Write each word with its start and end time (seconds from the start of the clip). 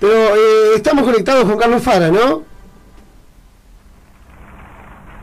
Pero 0.00 0.12
eh, 0.14 0.74
estamos 0.76 1.04
conectados 1.04 1.44
con 1.44 1.58
Carlos 1.58 1.82
Fara, 1.82 2.10
¿no? 2.10 2.42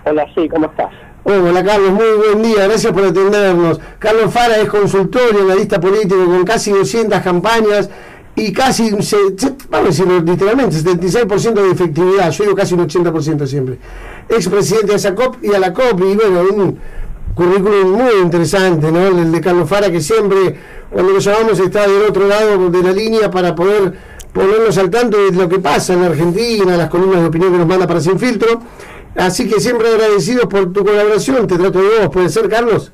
Hola, 0.05 0.26
sí, 0.36 0.47
¿cómo 0.47 0.68
estás? 0.68 0.92
hola 1.23 1.62
Carlos, 1.62 1.92
muy 1.92 2.05
buen 2.26 2.42
día, 2.42 2.68
gracias 2.68 2.94
por 2.94 3.04
atendernos. 3.04 3.82
Carlos 4.00 4.32
Fara 4.32 4.58
es 4.58 4.70
consultor 4.70 5.36
y 5.36 5.42
analista 5.42 5.78
político 5.78 6.24
con 6.26 6.46
casi 6.46 6.71
200 6.71 7.20
campañas 7.20 7.90
y 8.33 8.53
casi, 8.53 8.92
vamos 8.92 9.13
a 9.13 9.81
decirlo 9.81 10.21
literalmente, 10.21 10.78
76% 10.78 11.53
de 11.53 11.71
efectividad, 11.71 12.31
yo 12.31 12.44
digo 12.46 12.55
casi 12.55 12.75
un 12.75 12.87
80% 12.87 13.46
siempre. 13.46 13.78
Expresidente 14.29 14.91
de 14.91 14.96
esa 14.96 15.15
COP 15.15 15.44
y 15.44 15.53
a 15.53 15.59
la 15.59 15.73
COP, 15.73 15.99
y 15.99 16.16
bueno, 16.16 16.44
un 16.53 16.80
currículum 17.35 17.91
muy 17.91 18.21
interesante, 18.21 18.89
¿no? 18.89 19.07
El 19.07 19.31
de 19.31 19.41
Carlos 19.41 19.67
Fara, 19.67 19.91
que 19.91 19.99
siempre, 19.99 20.55
cuando 20.89 21.12
lo 21.12 21.20
llamamos, 21.20 21.59
está 21.59 21.88
del 21.88 22.03
otro 22.03 22.25
lado 22.27 22.70
de 22.70 22.84
la 22.84 22.91
línea 22.94 23.30
para 23.30 23.54
poder 23.54 24.16
ponernos 24.38 24.77
al 24.77 24.90
tanto 24.90 25.18
de 25.18 25.32
lo 25.32 25.50
que 25.50 25.59
pasa 25.59 25.94
en 25.94 26.04
Argentina, 26.04 26.77
las 26.77 26.90
columnas 26.90 27.22
de 27.22 27.27
opinión 27.27 27.52
que 27.52 27.58
nos 27.58 27.68
manda 27.68 27.88
para 27.88 28.00
Sin 28.00 28.20
Filtro. 28.20 28.62
Así 29.16 29.50
que 29.50 29.60
siempre 29.60 29.88
agradecidos 29.88 30.46
por 30.46 30.72
tu 30.72 30.86
colaboración. 30.86 31.48
Te 31.48 31.58
trato 31.58 31.82
de 31.82 32.00
vos, 32.00 32.10
¿puede 32.10 32.30
ser, 32.30 32.48
Carlos? 32.48 32.91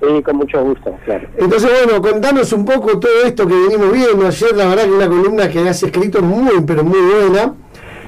Sí, 0.00 0.22
con 0.22 0.36
mucho 0.36 0.62
gusto, 0.62 0.96
claro. 1.04 1.28
Entonces, 1.36 1.70
bueno, 1.70 2.00
contanos 2.00 2.52
un 2.52 2.64
poco 2.64 2.98
todo 3.00 3.22
esto 3.24 3.46
que 3.46 3.54
venimos 3.54 3.92
viendo. 3.92 4.26
Ayer, 4.26 4.56
la 4.56 4.66
verdad, 4.66 4.84
que 4.84 4.90
una 4.92 5.08
columna 5.08 5.48
que 5.48 5.68
has 5.68 5.82
escrito 5.82 6.22
muy, 6.22 6.60
pero 6.64 6.84
muy 6.84 7.00
buena 7.00 7.54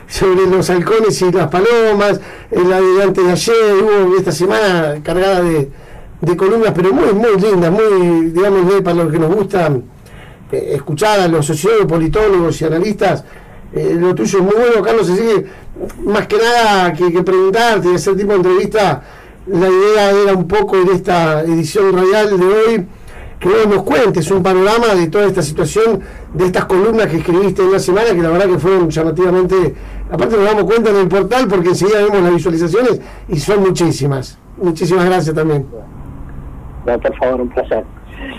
sobre 0.06 0.46
los 0.46 0.70
halcones 0.70 1.20
y 1.20 1.32
las 1.32 1.48
palomas. 1.48 2.20
La 2.50 2.80
de 2.80 3.02
antes 3.02 3.24
de 3.24 3.32
ayer, 3.32 3.74
hubo 3.82 4.16
esta 4.16 4.30
semana 4.30 4.96
cargada 5.02 5.42
de, 5.42 5.70
de 6.20 6.36
columnas, 6.36 6.72
pero 6.74 6.92
muy, 6.92 7.12
muy 7.12 7.40
lindas, 7.40 7.72
muy, 7.72 8.30
digamos, 8.30 8.80
para 8.82 9.02
los 9.02 9.12
que 9.12 9.18
nos 9.18 9.34
gusta 9.34 9.68
eh, 10.52 10.72
escuchar 10.74 11.20
a 11.20 11.28
los 11.28 11.46
sociólogos, 11.46 11.86
politólogos 11.86 12.60
y 12.60 12.64
analistas 12.64 13.24
eh, 13.74 13.96
lo 13.98 14.14
tuyo 14.14 14.38
es 14.38 14.44
muy 14.44 14.54
bueno, 14.54 14.82
Carlos, 14.82 15.10
así 15.10 15.20
que 15.20 15.46
más 16.04 16.28
que 16.28 16.36
nada 16.36 16.92
que, 16.92 17.10
preguntarte 17.24 17.90
y 17.90 17.94
hacer 17.96 18.16
tipo 18.16 18.30
de 18.30 18.36
entrevista, 18.36 19.02
la 19.48 19.68
idea 19.68 20.10
era 20.10 20.32
un 20.32 20.46
poco 20.46 20.76
en 20.76 20.90
esta 20.90 21.40
edición 21.40 21.92
radial 21.92 22.38
de 22.38 22.46
hoy 22.46 22.86
que 23.40 23.66
nos 23.68 23.82
cuentes 23.82 24.30
un 24.30 24.44
panorama 24.44 24.94
de 24.94 25.08
toda 25.08 25.26
esta 25.26 25.42
situación, 25.42 26.00
de 26.32 26.46
estas 26.46 26.66
columnas 26.66 27.08
que 27.08 27.16
escribiste 27.16 27.62
en 27.62 27.72
la 27.72 27.80
semana, 27.80 28.10
que 28.10 28.22
la 28.22 28.30
verdad 28.30 28.46
que 28.46 28.58
fueron 28.58 28.88
llamativamente, 28.88 29.74
aparte 30.08 30.36
nos 30.36 30.44
damos 30.44 30.64
cuenta 30.64 30.90
en 30.90 30.96
el 30.96 31.08
portal 31.08 31.48
porque 31.48 31.70
enseguida 31.70 31.98
vemos 32.04 32.22
las 32.22 32.32
visualizaciones 32.32 33.00
y 33.28 33.40
son 33.40 33.60
muchísimas. 33.60 34.38
Muchísimas 34.56 35.04
gracias 35.04 35.34
también. 35.34 35.66
por 36.84 37.18
favor, 37.18 37.40
un 37.40 37.48
placer. 37.48 37.84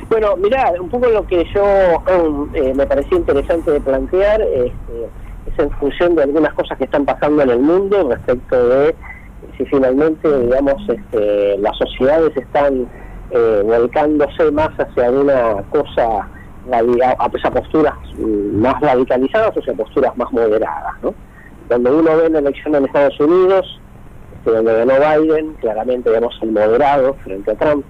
Bueno, 0.09 0.35
mirá, 0.37 0.73
un 0.79 0.89
poco 0.89 1.07
lo 1.07 1.25
que 1.27 1.45
yo 1.53 2.03
eh, 2.53 2.73
me 2.75 2.85
parecía 2.85 3.17
interesante 3.17 3.71
de 3.71 3.81
plantear 3.81 4.41
este, 4.41 5.09
es 5.47 5.59
en 5.59 5.71
función 5.71 6.15
de 6.15 6.23
algunas 6.23 6.53
cosas 6.53 6.77
que 6.77 6.85
están 6.85 7.05
pasando 7.05 7.43
en 7.43 7.49
el 7.49 7.59
mundo 7.59 8.09
respecto 8.09 8.67
de 8.69 8.95
si 9.57 9.65
finalmente, 9.65 10.39
digamos, 10.41 10.81
este, 10.87 11.57
las 11.59 11.77
sociedades 11.77 12.35
están 12.35 12.87
eh, 13.31 13.61
volcándose 13.65 14.51
más 14.51 14.69
hacia 14.77 15.11
una 15.11 15.63
cosa, 15.69 16.27
a 17.19 17.51
posturas 17.51 17.95
más 18.17 18.81
radicalizadas 18.81 19.55
o 19.55 19.59
hacia 19.59 19.73
posturas 19.73 20.17
más 20.17 20.31
moderadas, 20.31 20.93
¿no? 21.01 21.13
Cuando 21.67 21.97
uno 21.97 22.17
ve 22.17 22.29
la 22.29 22.39
elección 22.39 22.75
en 22.75 22.85
Estados 22.85 23.19
Unidos, 23.19 23.79
este, 24.37 24.51
donde 24.51 24.85
ganó 24.85 24.93
Biden, 24.93 25.53
claramente, 25.55 26.09
digamos, 26.09 26.37
el 26.41 26.51
moderado 26.51 27.15
frente 27.23 27.51
a 27.51 27.55
Trump, 27.55 27.85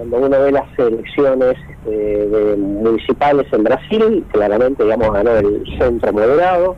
cuando 0.00 0.16
uno 0.16 0.40
ve 0.40 0.52
las 0.52 0.78
elecciones 0.78 1.58
este, 1.84 2.56
municipales 2.56 3.46
en 3.52 3.64
Brasil, 3.64 4.24
claramente, 4.32 4.82
digamos, 4.82 5.12
ganó 5.12 5.32
el 5.32 5.62
centro 5.76 6.10
moderado, 6.14 6.76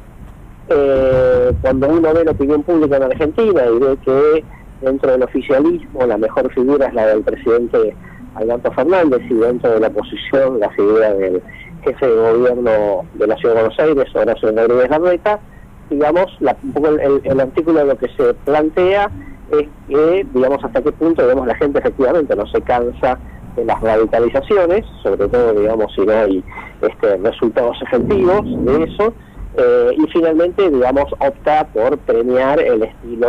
eh, 0.68 1.52
cuando 1.62 1.88
uno 1.88 2.12
ve 2.14 2.24
la 2.24 2.32
opinión 2.32 2.64
pública 2.64 2.96
en 2.96 3.04
Argentina 3.04 3.62
y 3.64 3.78
ve 3.78 3.96
que 4.04 4.44
dentro 4.80 5.12
del 5.12 5.22
oficialismo 5.22 6.04
la 6.04 6.18
mejor 6.18 6.52
figura 6.52 6.88
es 6.88 6.94
la 6.94 7.06
del 7.06 7.22
presidente 7.22 7.94
Alberto 8.34 8.72
Fernández 8.72 9.20
y 9.30 9.34
dentro 9.34 9.70
de 9.70 9.78
la 9.78 9.86
oposición 9.86 10.58
la 10.58 10.70
figura 10.70 11.14
del 11.14 11.40
jefe 11.84 12.04
de 12.04 12.16
gobierno 12.16 13.04
de 13.14 13.26
la 13.28 13.36
Ciudad 13.36 13.54
de 13.54 13.60
Buenos 13.60 13.78
Aires, 13.78 14.16
Horacio 14.16 14.50
Rodríguez 14.50 14.90
Larreta, 14.90 15.38
digamos, 15.90 16.26
la, 16.40 16.56
un 16.60 16.72
poco 16.72 16.88
el, 16.88 17.20
el, 17.22 17.40
artículo 17.40 17.84
lo 17.84 17.96
que 17.96 18.08
se 18.16 18.34
plantea 18.44 19.12
es 19.52 19.68
que, 19.88 20.26
digamos, 20.32 20.64
hasta 20.64 20.82
qué 20.82 20.92
punto, 20.92 21.22
digamos, 21.22 21.46
la 21.46 21.54
gente 21.56 21.78
efectivamente 21.78 22.34
no 22.34 22.46
se 22.46 22.60
cansa 22.62 23.18
de 23.56 23.64
las 23.64 23.80
radicalizaciones, 23.80 24.84
sobre 25.02 25.28
todo, 25.28 25.52
digamos, 25.52 25.92
si 25.94 26.00
no 26.02 26.12
hay 26.12 26.44
este, 26.80 27.16
resultados 27.18 27.76
efectivos 27.82 28.42
de 28.44 28.84
eso, 28.84 29.12
eh, 29.56 29.90
y 29.98 30.06
finalmente, 30.10 30.70
digamos, 30.70 31.12
opta 31.18 31.66
por 31.74 31.98
premiar 31.98 32.60
el 32.60 32.84
estilo 32.84 33.28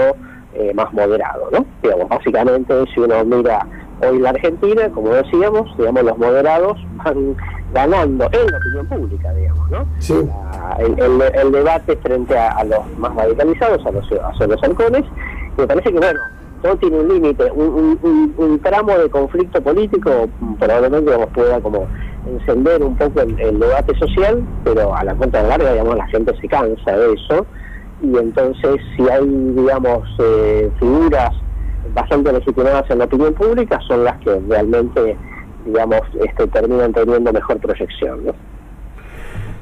eh, 0.53 0.71
más 0.73 0.93
moderado, 0.93 1.49
¿no? 1.51 1.65
Digamos, 1.81 2.07
básicamente, 2.07 2.73
si 2.93 3.01
uno 3.01 3.25
mira 3.25 3.67
hoy 4.07 4.19
la 4.19 4.29
Argentina, 4.29 4.89
como 4.93 5.09
decíamos, 5.09 5.75
digamos, 5.77 6.03
los 6.03 6.17
moderados 6.17 6.77
van 7.03 7.35
ganando 7.73 8.29
en 8.31 8.51
la 8.51 8.57
opinión 8.57 8.87
pública, 8.87 9.33
digamos, 9.33 9.69
¿no? 9.71 9.85
el, 10.79 11.51
debate 11.51 11.97
frente 11.97 12.37
a, 12.37 12.63
los 12.63 12.79
más 12.97 13.15
radicalizados, 13.15 13.85
a 13.85 13.91
los, 13.91 14.05
a 14.11 14.47
los 14.47 14.63
halcones, 14.63 15.03
me 15.57 15.67
parece 15.67 15.91
que, 15.91 15.99
bueno, 15.99 16.19
todo 16.61 16.77
tiene 16.77 16.99
un 16.99 17.07
límite, 17.09 17.51
un, 17.51 18.59
tramo 18.63 18.97
de 18.97 19.09
conflicto 19.09 19.61
político 19.61 20.29
probablemente 20.59 21.11
digamos, 21.11 21.29
pueda 21.33 21.59
como 21.59 21.87
encender 22.25 22.81
un 22.81 22.95
poco 22.95 23.21
el, 23.21 23.59
debate 23.59 23.97
social, 23.99 24.43
pero 24.63 24.95
a 24.95 25.03
la 25.03 25.13
cuenta 25.13 25.43
de 25.43 25.49
larga, 25.49 25.71
digamos, 25.73 25.97
la 25.97 26.07
gente 26.07 26.33
se 26.39 26.47
cansa 26.47 26.97
de 26.97 27.13
eso, 27.13 27.45
y 28.01 28.17
entonces 28.17 28.81
si 28.95 29.03
hay, 29.09 29.27
digamos, 29.27 30.07
eh, 30.19 30.71
figuras 30.79 31.31
bastante 31.93 32.31
legitimadas 32.31 32.89
en 32.89 32.99
la 32.99 33.05
opinión 33.05 33.33
pública, 33.33 33.79
son 33.87 34.05
las 34.05 34.17
que 34.19 34.39
realmente, 34.47 35.17
digamos, 35.65 36.01
este, 36.21 36.47
terminan 36.47 36.93
teniendo 36.93 37.33
mejor 37.33 37.59
proyección, 37.59 38.25
¿no? 38.25 38.33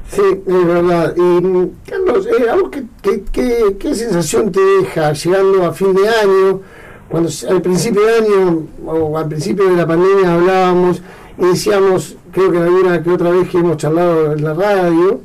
Sí, 0.08 0.22
es 0.46 0.66
verdad. 0.66 1.14
Y 1.16 1.90
Carlos, 1.90 2.26
eh, 2.26 2.86
¿qué, 3.02 3.24
qué, 3.32 3.76
qué, 3.78 3.94
sensación 3.94 4.52
te 4.52 4.60
deja 4.60 5.12
llegando 5.12 5.64
a 5.64 5.72
fin 5.72 5.94
de 5.94 6.08
año? 6.08 6.60
Cuando 7.08 7.30
al 7.48 7.62
principio 7.62 8.02
de 8.02 8.14
año 8.14 8.66
o 8.86 9.18
al 9.18 9.28
principio 9.28 9.68
de 9.68 9.76
la 9.76 9.86
pandemia 9.86 10.34
hablábamos 10.34 11.02
y 11.38 11.44
decíamos, 11.46 12.16
creo 12.30 12.50
que 12.50 12.58
alguna 12.58 13.02
que 13.02 13.10
otra 13.10 13.30
vez 13.30 13.48
que 13.48 13.58
hemos 13.58 13.76
charlado 13.76 14.32
en 14.32 14.44
la 14.44 14.54
radio, 14.54 15.20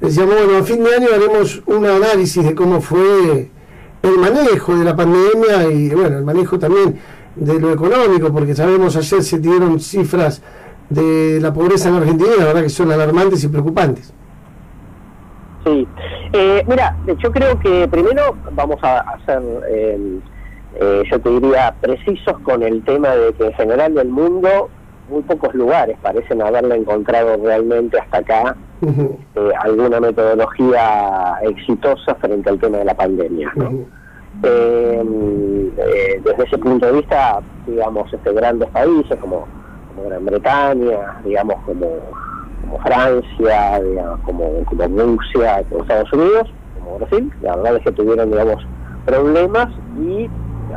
decíamos, 0.00 0.34
bueno, 0.34 0.58
a 0.58 0.62
fin 0.62 0.82
de 0.82 0.94
año 0.94 1.08
haremos 1.14 1.62
un 1.66 1.86
análisis 1.86 2.44
de 2.44 2.54
cómo 2.54 2.80
fue 2.80 3.50
el 4.02 4.18
manejo 4.18 4.76
de 4.76 4.84
la 4.84 4.96
pandemia 4.96 5.70
y, 5.72 5.90
bueno, 5.90 6.18
el 6.18 6.24
manejo 6.24 6.58
también 6.58 6.98
de 7.36 7.58
lo 7.58 7.72
económico, 7.72 8.32
porque 8.32 8.54
sabemos 8.54 8.96
ayer 8.96 9.22
se 9.22 9.38
dieron 9.38 9.80
cifras 9.80 10.42
de 10.92 11.40
la 11.40 11.52
pobreza 11.52 11.88
en 11.88 11.96
Argentina, 11.96 12.30
la 12.38 12.44
verdad 12.46 12.62
que 12.62 12.68
son 12.68 12.90
alarmantes 12.90 13.42
y 13.44 13.48
preocupantes. 13.48 14.12
Sí, 15.64 15.86
eh, 16.32 16.64
mira, 16.66 16.96
yo 17.06 17.30
creo 17.30 17.58
que 17.60 17.86
primero 17.88 18.36
vamos 18.52 18.82
a 18.82 18.98
hacer, 19.00 19.42
eh, 19.68 20.18
eh, 20.74 21.02
yo 21.10 21.20
te 21.20 21.30
diría, 21.30 21.74
precisos 21.80 22.38
con 22.40 22.62
el 22.62 22.82
tema 22.84 23.10
de 23.10 23.32
que 23.34 23.46
en 23.46 23.52
general 23.52 23.94
del 23.94 24.08
mundo 24.08 24.70
muy 25.08 25.22
pocos 25.22 25.54
lugares 25.54 25.96
parecen 26.02 26.42
haberle 26.42 26.76
encontrado 26.76 27.36
realmente 27.36 27.98
hasta 27.98 28.18
acá 28.18 28.56
eh, 28.82 29.52
alguna 29.60 30.00
metodología 30.00 31.34
exitosa 31.42 32.14
frente 32.16 32.50
al 32.50 32.58
tema 32.58 32.78
de 32.78 32.84
la 32.84 32.94
pandemia. 32.94 33.52
Eh, 34.42 35.04
eh, 35.76 36.20
desde 36.24 36.44
ese 36.44 36.58
punto 36.58 36.86
de 36.86 36.92
vista, 36.92 37.40
digamos, 37.66 38.12
este, 38.12 38.32
grandes 38.32 38.68
países 38.70 39.16
como, 39.20 39.46
Gran 40.00 40.24
Bretaña, 40.24 41.20
digamos, 41.24 41.56
como, 41.64 41.88
como 42.62 42.78
Francia, 42.80 43.80
digamos, 43.82 44.20
como, 44.20 44.64
como 44.64 44.88
Rusia, 44.88 45.62
como 45.68 45.82
Estados 45.82 46.12
Unidos, 46.12 46.52
como 46.78 46.98
Brasil, 46.98 47.32
la 47.42 47.56
verdad 47.56 47.76
es 47.76 47.84
que 47.84 47.92
tuvieron, 47.92 48.30
digamos, 48.30 48.66
problemas 49.04 49.68
y 50.00 50.28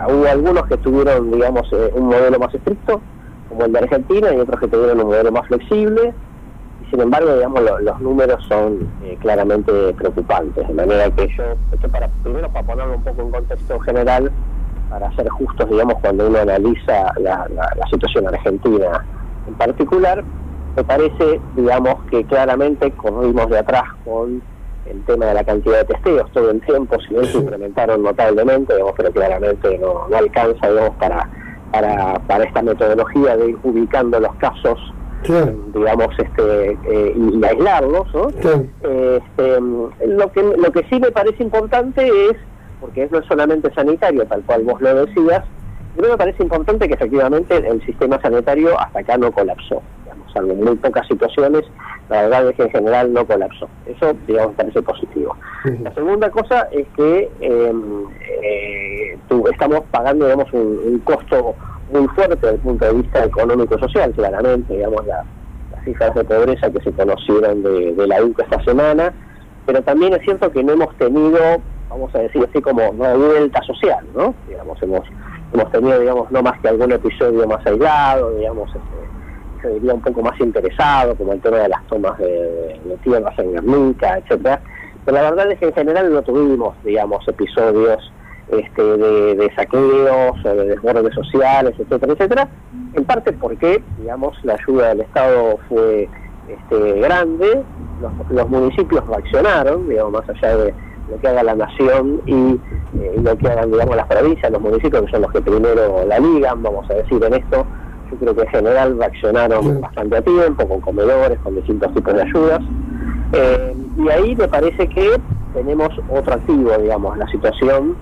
hubo 0.10 0.28
algunos 0.28 0.66
que 0.68 0.78
tuvieron, 0.78 1.32
digamos, 1.32 1.72
un 1.94 2.08
modelo 2.08 2.40
más 2.40 2.54
estricto 2.54 3.02
como 3.50 3.66
el 3.66 3.72
de 3.72 3.80
Argentina 3.80 4.34
y 4.34 4.40
otros 4.40 4.60
que 4.60 4.68
tuvieron 4.68 5.00
un 5.02 5.08
modelo 5.08 5.32
más 5.32 5.48
flexible. 5.48 6.14
Y 6.82 6.90
sin 6.90 7.02
embargo, 7.02 7.34
digamos, 7.34 7.62
los 7.82 8.02
números 8.02 8.44
son 8.48 8.88
eh, 9.04 9.18
claramente 9.22 9.94
preocupantes. 9.94 10.68
De 10.68 10.74
manera 10.74 11.10
que 11.12 11.28
yo, 11.36 11.44
esto 11.72 11.88
para, 11.90 12.08
primero 12.24 12.50
para 12.50 12.66
ponerlo 12.66 12.96
un 12.96 13.04
poco 13.04 13.22
en 13.22 13.32
contexto 13.32 13.80
general, 13.80 14.32
para 14.90 15.14
ser 15.16 15.28
justos, 15.30 15.70
digamos, 15.70 15.96
cuando 16.02 16.28
uno 16.28 16.40
analiza 16.40 17.14
la, 17.20 17.48
la, 17.50 17.88
situación 17.90 18.28
argentina 18.28 19.06
en 19.48 19.54
particular, 19.56 20.24
me 20.76 20.84
parece, 20.84 21.40
digamos, 21.56 21.96
que 22.10 22.24
claramente 22.26 22.92
corrimos 22.92 23.50
de 23.50 23.60
atrás 23.60 23.84
con 24.04 24.42
el 24.86 25.04
tema 25.06 25.26
de 25.28 25.34
la 25.34 25.44
cantidad 25.44 25.80
de 25.80 25.86
testeos. 25.86 26.32
Todo 26.32 26.52
el 26.52 26.62
tiempo, 26.62 26.98
si 27.02 27.14
bien 27.14 27.26
se 27.26 27.38
incrementaron 27.38 28.04
notablemente, 28.04 28.74
digamos, 28.74 28.94
pero 28.98 29.12
claramente 29.12 29.78
no, 29.80 30.08
no 30.08 30.18
alcanza, 30.18 30.70
digamos, 30.70 30.96
para 30.98 31.30
para, 31.72 32.20
para 32.28 32.44
esta 32.46 32.62
metodología 32.62 33.36
de 33.38 33.50
ir 33.50 33.58
ubicando 33.64 34.20
los 34.20 34.34
casos 34.36 34.80
digamos, 35.74 36.08
este, 36.20 36.78
eh, 36.88 37.16
y, 37.16 37.44
aislarlos, 37.44 38.14
¿no? 38.14 38.28
Este, 38.30 39.60
lo, 40.06 40.32
que, 40.32 40.44
lo 40.44 40.72
que 40.72 40.86
sí 40.88 41.00
me 41.00 41.10
parece 41.10 41.42
importante 41.42 42.08
es, 42.30 42.38
porque 42.86 43.08
no 43.10 43.20
es 43.20 43.26
solamente 43.26 43.74
sanitario, 43.74 44.26
tal 44.28 44.44
cual 44.44 44.64
vos 44.64 44.80
lo 44.80 45.06
decías, 45.06 45.44
pero 45.96 46.10
me 46.10 46.18
parece 46.18 46.44
importante 46.44 46.88
que 46.88 46.94
efectivamente 46.94 47.56
el 47.56 47.84
sistema 47.86 48.22
sanitario 48.22 48.80
hasta 48.80 49.00
acá 49.00 49.18
no 49.18 49.32
colapsó, 49.32 49.82
digamos, 50.04 50.32
salvo 50.32 50.52
en 50.52 50.64
muy 50.64 50.76
pocas 50.76 51.08
situaciones, 51.08 51.64
la 52.10 52.24
verdad 52.24 52.50
es 52.50 52.56
que 52.56 52.64
en 52.64 52.70
general 52.70 53.12
no 53.12 53.26
colapsó. 53.26 53.68
Eso, 53.88 54.16
digamos, 54.28 54.56
parece 54.56 54.84
positivo. 54.84 55.36
La 55.82 55.92
segunda 55.96 56.30
cosa 56.30 56.68
es 56.72 56.86
que 56.96 57.32
em, 57.40 58.06
eh, 58.44 59.18
estamos 59.52 59.82
pagando, 59.90 60.26
digamos, 60.26 60.54
un, 60.54 61.02
costo 61.04 61.56
muy 61.92 62.08
fuerte 62.10 62.36
desde 62.36 62.56
el 62.56 62.62
punto 62.62 62.86
de 62.86 62.94
vista 62.94 63.26
económico-social, 63.26 64.12
claramente, 64.12 64.74
digamos, 64.74 65.06
las 65.08 65.26
cifras 65.86 66.14
de 66.14 66.24
pobreza 66.24 66.70
que 66.70 66.82
se 66.82 66.92
conocieron 66.92 67.64
de, 67.64 67.94
de 67.94 68.08
la 68.08 68.24
UCA 68.24 68.44
esta 68.44 68.64
semana, 68.64 69.14
pero 69.66 69.82
también 69.82 70.14
es 70.14 70.22
cierto 70.22 70.52
que 70.52 70.64
no 70.64 70.74
hemos 70.74 70.96
tenido, 70.98 71.40
vamos 71.90 72.14
a 72.16 72.20
decir 72.20 72.46
así 72.48 72.62
como, 72.62 72.94
no 72.94 73.18
vuelta 73.18 73.62
social, 73.64 74.06
¿no? 74.16 74.34
Digamos, 74.48 74.82
hemos 74.82 75.04
hemos 75.54 75.72
tenido, 75.72 76.00
digamos, 76.00 76.32
no 76.32 76.42
más 76.42 76.60
que 76.60 76.70
algún 76.70 76.92
episodio 76.92 77.48
más 77.48 77.66
aislado, 77.66 78.32
digamos, 78.36 78.70
este, 78.70 79.06
yo 79.64 79.74
diría 79.74 79.94
un 79.94 80.02
poco 80.02 80.22
más 80.22 80.40
interesado, 80.40 81.16
como 81.16 81.34
el 81.34 81.42
tema 81.42 81.58
de 81.58 81.70
las 81.70 81.86
tomas 81.88 82.18
de, 82.18 82.80
tierras 83.04 83.38
en 83.40 83.54
Guernica, 83.54 84.18
etcétera. 84.18 84.62
Pero 85.04 85.18
la 85.18 85.30
verdad 85.30 85.52
es 85.52 85.60
que 85.60 85.66
en 85.68 85.74
general 85.74 86.14
no 86.14 86.22
tuvimos, 86.24 86.76
digamos, 86.84 87.28
episodios 87.28 88.12
este, 88.50 88.84
de, 88.84 89.52
saqueos 89.56 90.46
o 90.46 90.50
de 90.50 90.66
desbordes 90.66 91.14
sociales, 91.14 91.74
etcétera, 91.80 92.14
etcétera. 92.14 92.48
En 92.94 93.06
parte 93.06 93.34
porque, 93.34 93.84
digamos, 94.00 94.38
la 94.44 94.54
ayuda 94.54 94.90
del 94.90 95.02
Estado 95.02 95.60
fue 95.70 96.10
este, 96.48 97.00
grande, 97.00 97.64
los, 98.02 98.32
los 98.32 98.50
municipios 98.50 99.06
reaccionaron, 99.08 99.88
digamos, 99.88 100.12
más 100.14 100.30
allá 100.30 100.58
de 100.58 100.74
lo 101.10 101.20
que 101.20 101.28
haga 101.28 101.44
la 101.44 101.56
nación 101.56 102.22
y, 102.26 102.60
eh, 103.00 103.16
lo 103.22 103.38
que 103.38 103.48
hagan, 103.48 103.72
digamos, 103.72 103.96
las 103.96 104.08
provincias, 104.08 104.52
los 104.52 104.62
municipios, 104.62 105.04
que 105.04 105.12
son 105.12 105.22
los 105.22 105.32
que 105.32 105.42
primero 105.42 106.06
la 106.06 106.20
ligan, 106.20 106.64
vamos 106.64 106.90
a 106.90 106.94
decir, 106.96 107.24
en 107.24 107.34
esto. 107.34 107.66
Yo 108.12 108.18
creo 108.18 108.36
que 108.36 108.42
en 108.42 108.48
general 108.50 108.98
reaccionaron 108.98 109.82
bastante 109.82 110.18
a 110.18 110.22
tiempo, 110.22 110.68
con 110.68 110.82
comedores, 110.82 111.40
con 111.40 111.56
distintos 111.56 111.94
tipos 111.94 112.14
de 112.14 112.22
ayudas. 112.22 112.62
Eh, 113.34 113.76
y 113.98 114.10
ahí 114.10 114.36
me 114.36 114.48
parece 114.48 114.88
que 114.88 115.20
tenemos 115.54 115.90
otro 116.10 116.34
activo, 116.34 116.72
digamos, 116.78 117.18
la 117.18 117.28
situación, 117.28 117.96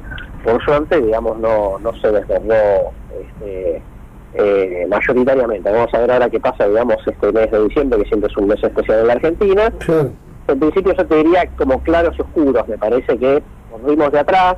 por 0.44 0.64
suerte, 0.64 1.02
digamos, 1.02 1.40
no, 1.40 1.80
no 1.80 1.94
se 2.02 2.12
desbordó 2.12 2.92
este, 3.18 3.82
eh, 4.34 4.86
mayoritariamente. 4.90 5.72
Vamos 5.72 5.94
a 5.94 6.00
ver 6.00 6.12
ahora 6.12 6.30
qué 6.30 6.40
pasa, 6.40 6.68
digamos, 6.68 6.98
este 7.06 7.32
mes 7.32 7.50
de 7.50 7.64
diciembre, 7.64 8.00
que 8.00 8.08
siempre 8.10 8.30
es 8.30 8.38
un 8.38 8.48
mes 8.48 8.62
especial 8.62 9.00
en 9.00 9.08
la 9.08 9.14
Argentina 9.14 9.74
en 10.48 10.60
principio 10.60 10.94
yo 10.94 11.06
te 11.06 11.16
diría 11.16 11.50
como 11.58 11.82
claros 11.84 12.16
y 12.18 12.22
oscuros, 12.22 12.68
me 12.68 12.78
parece 12.78 13.18
que 13.18 13.44
volvimos 13.72 14.12
de 14.12 14.20
atrás, 14.20 14.56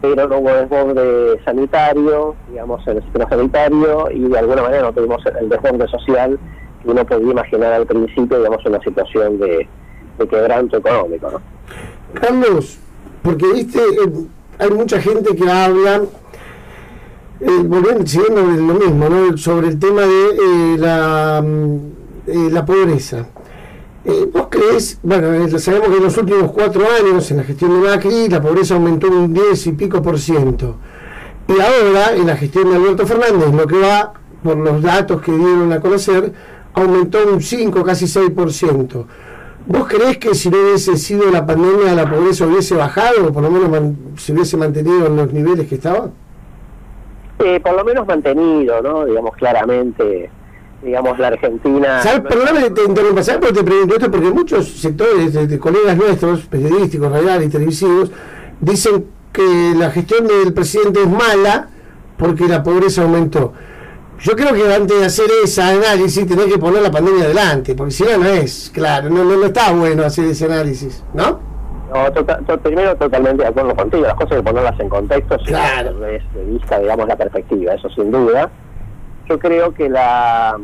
pero 0.00 0.28
no 0.28 0.38
hubo 0.38 0.52
desborde 0.52 1.42
sanitario, 1.44 2.34
digamos, 2.50 2.86
el 2.86 3.02
sistema 3.02 3.28
sanitario, 3.28 4.10
y 4.10 4.20
de 4.20 4.38
alguna 4.38 4.62
manera 4.62 4.82
no 4.82 4.92
tuvimos 4.92 5.24
el 5.40 5.48
desborde 5.48 5.88
social 5.88 6.38
que 6.82 6.90
uno 6.90 7.06
podía 7.06 7.30
imaginar 7.30 7.72
al 7.72 7.86
principio, 7.86 8.38
digamos, 8.38 8.64
una 8.66 8.80
situación 8.80 9.38
de, 9.38 9.68
quebranto 10.28 10.76
económico, 10.76 11.30
¿no? 11.32 11.40
Carlos, 12.20 12.78
porque 13.22 13.44
viste, 13.52 13.80
eh, 13.80 14.12
hay 14.58 14.70
mucha 14.70 15.00
gente 15.00 15.34
que 15.34 15.50
habla, 15.50 16.02
eh, 17.40 17.62
volviendo, 17.64 18.06
siguiendo 18.06 18.42
lo 18.42 18.74
mismo, 18.74 19.08
¿no? 19.08 19.36
sobre 19.36 19.68
el 19.68 19.80
tema 19.80 20.02
de 20.02 20.28
eh, 20.28 20.76
la, 20.78 21.42
mm, 21.44 22.52
la 22.52 22.64
pobreza. 22.64 23.26
Eh, 24.04 24.28
¿Vos 24.32 24.48
crees, 24.50 24.98
bueno, 25.02 25.32
eh, 25.32 25.58
sabemos 25.60 25.88
que 25.88 25.96
en 25.96 26.02
los 26.02 26.16
últimos 26.16 26.50
cuatro 26.50 26.82
años, 26.90 27.30
en 27.30 27.36
la 27.36 27.44
gestión 27.44 27.80
de 27.80 27.88
Macri, 27.88 28.28
la 28.28 28.42
pobreza 28.42 28.74
aumentó 28.74 29.08
un 29.08 29.32
10 29.32 29.66
y 29.68 29.72
pico 29.72 30.02
por 30.02 30.18
ciento. 30.18 30.76
Y 31.46 31.52
ahora, 31.52 32.14
en 32.16 32.26
la 32.26 32.36
gestión 32.36 32.70
de 32.70 32.76
Alberto 32.76 33.06
Fernández, 33.06 33.54
lo 33.54 33.66
que 33.66 33.78
va, 33.78 34.12
por 34.42 34.56
los 34.56 34.82
datos 34.82 35.22
que 35.22 35.30
dieron 35.30 35.72
a 35.72 35.80
conocer, 35.80 36.32
aumentó 36.74 37.18
un 37.32 37.40
5, 37.40 37.84
casi 37.84 38.08
6 38.08 38.30
por 38.30 38.52
ciento. 38.52 39.06
¿Vos 39.66 39.86
crees 39.86 40.18
que 40.18 40.34
si 40.34 40.50
no 40.50 40.58
hubiese 40.58 40.96
sido 40.96 41.30
la 41.30 41.46
pandemia, 41.46 41.94
la 41.94 42.10
pobreza 42.10 42.46
hubiese 42.46 42.74
bajado, 42.74 43.28
o 43.28 43.32
por 43.32 43.44
lo 43.44 43.50
menos 43.50 43.94
se 44.16 44.32
hubiese 44.32 44.56
mantenido 44.56 45.06
en 45.06 45.16
los 45.16 45.32
niveles 45.32 45.68
que 45.68 45.76
estaba? 45.76 46.10
Eh, 47.38 47.60
por 47.60 47.76
lo 47.76 47.84
menos 47.84 48.04
mantenido, 48.04 48.82
¿no? 48.82 49.04
Digamos, 49.04 49.36
claramente 49.36 50.28
digamos, 50.82 51.18
la 51.18 51.28
Argentina... 51.28 52.02
¿Sabes? 52.02 52.20
Perdóname 52.22 52.70
te 52.70 52.84
interrumpa, 52.84 53.22
¿sabes 53.22 53.40
por 53.40 53.52
te 53.52 53.64
pregunto 53.64 53.94
esto? 53.94 54.10
Porque 54.10 54.30
muchos 54.30 54.68
sectores 54.68 55.32
de, 55.32 55.58
colegas 55.58 55.96
nuestros, 55.96 56.46
periodísticos, 56.46 57.10
radiales 57.10 57.48
y 57.48 57.50
televisivos, 57.50 58.10
dicen 58.60 59.06
que 59.32 59.74
la 59.76 59.90
gestión 59.90 60.26
del 60.26 60.52
presidente 60.52 61.00
es 61.00 61.08
mala 61.08 61.68
porque 62.16 62.46
la 62.46 62.62
pobreza 62.62 63.02
aumentó. 63.02 63.52
Yo 64.20 64.36
creo 64.36 64.52
que 64.54 64.72
antes 64.72 65.00
de 65.00 65.04
hacer 65.04 65.26
ese 65.42 65.62
análisis 65.62 66.26
tenés 66.26 66.46
que 66.46 66.58
poner 66.58 66.82
la 66.82 66.90
pandemia 66.90 67.24
adelante, 67.24 67.74
porque 67.74 67.92
si 67.92 68.04
no, 68.04 68.18
no 68.18 68.26
es, 68.26 68.70
claro, 68.72 69.10
no, 69.10 69.24
no, 69.24 69.44
está 69.44 69.72
bueno 69.72 70.04
hacer 70.04 70.26
ese 70.26 70.44
análisis, 70.44 71.02
¿no? 71.12 71.40
No, 71.92 72.10
tota, 72.12 72.38
primero 72.58 72.94
totalmente 72.96 73.42
de 73.42 73.48
acuerdo 73.48 73.74
contigo, 73.74 74.04
las 74.04 74.14
cosas 74.14 74.32
hay 74.32 74.38
que 74.38 74.44
ponerlas 74.44 74.80
en 74.80 74.88
contexto, 74.88 75.36
claro. 75.44 75.98
de 75.98 76.20
vista, 76.46 76.78
digamos, 76.78 77.06
la 77.08 77.16
perspectiva, 77.16 77.74
eso 77.74 77.90
sin 77.90 78.10
duda 78.10 78.50
yo 79.28 79.38
creo 79.38 79.72
que 79.74 79.88
la 79.88 80.58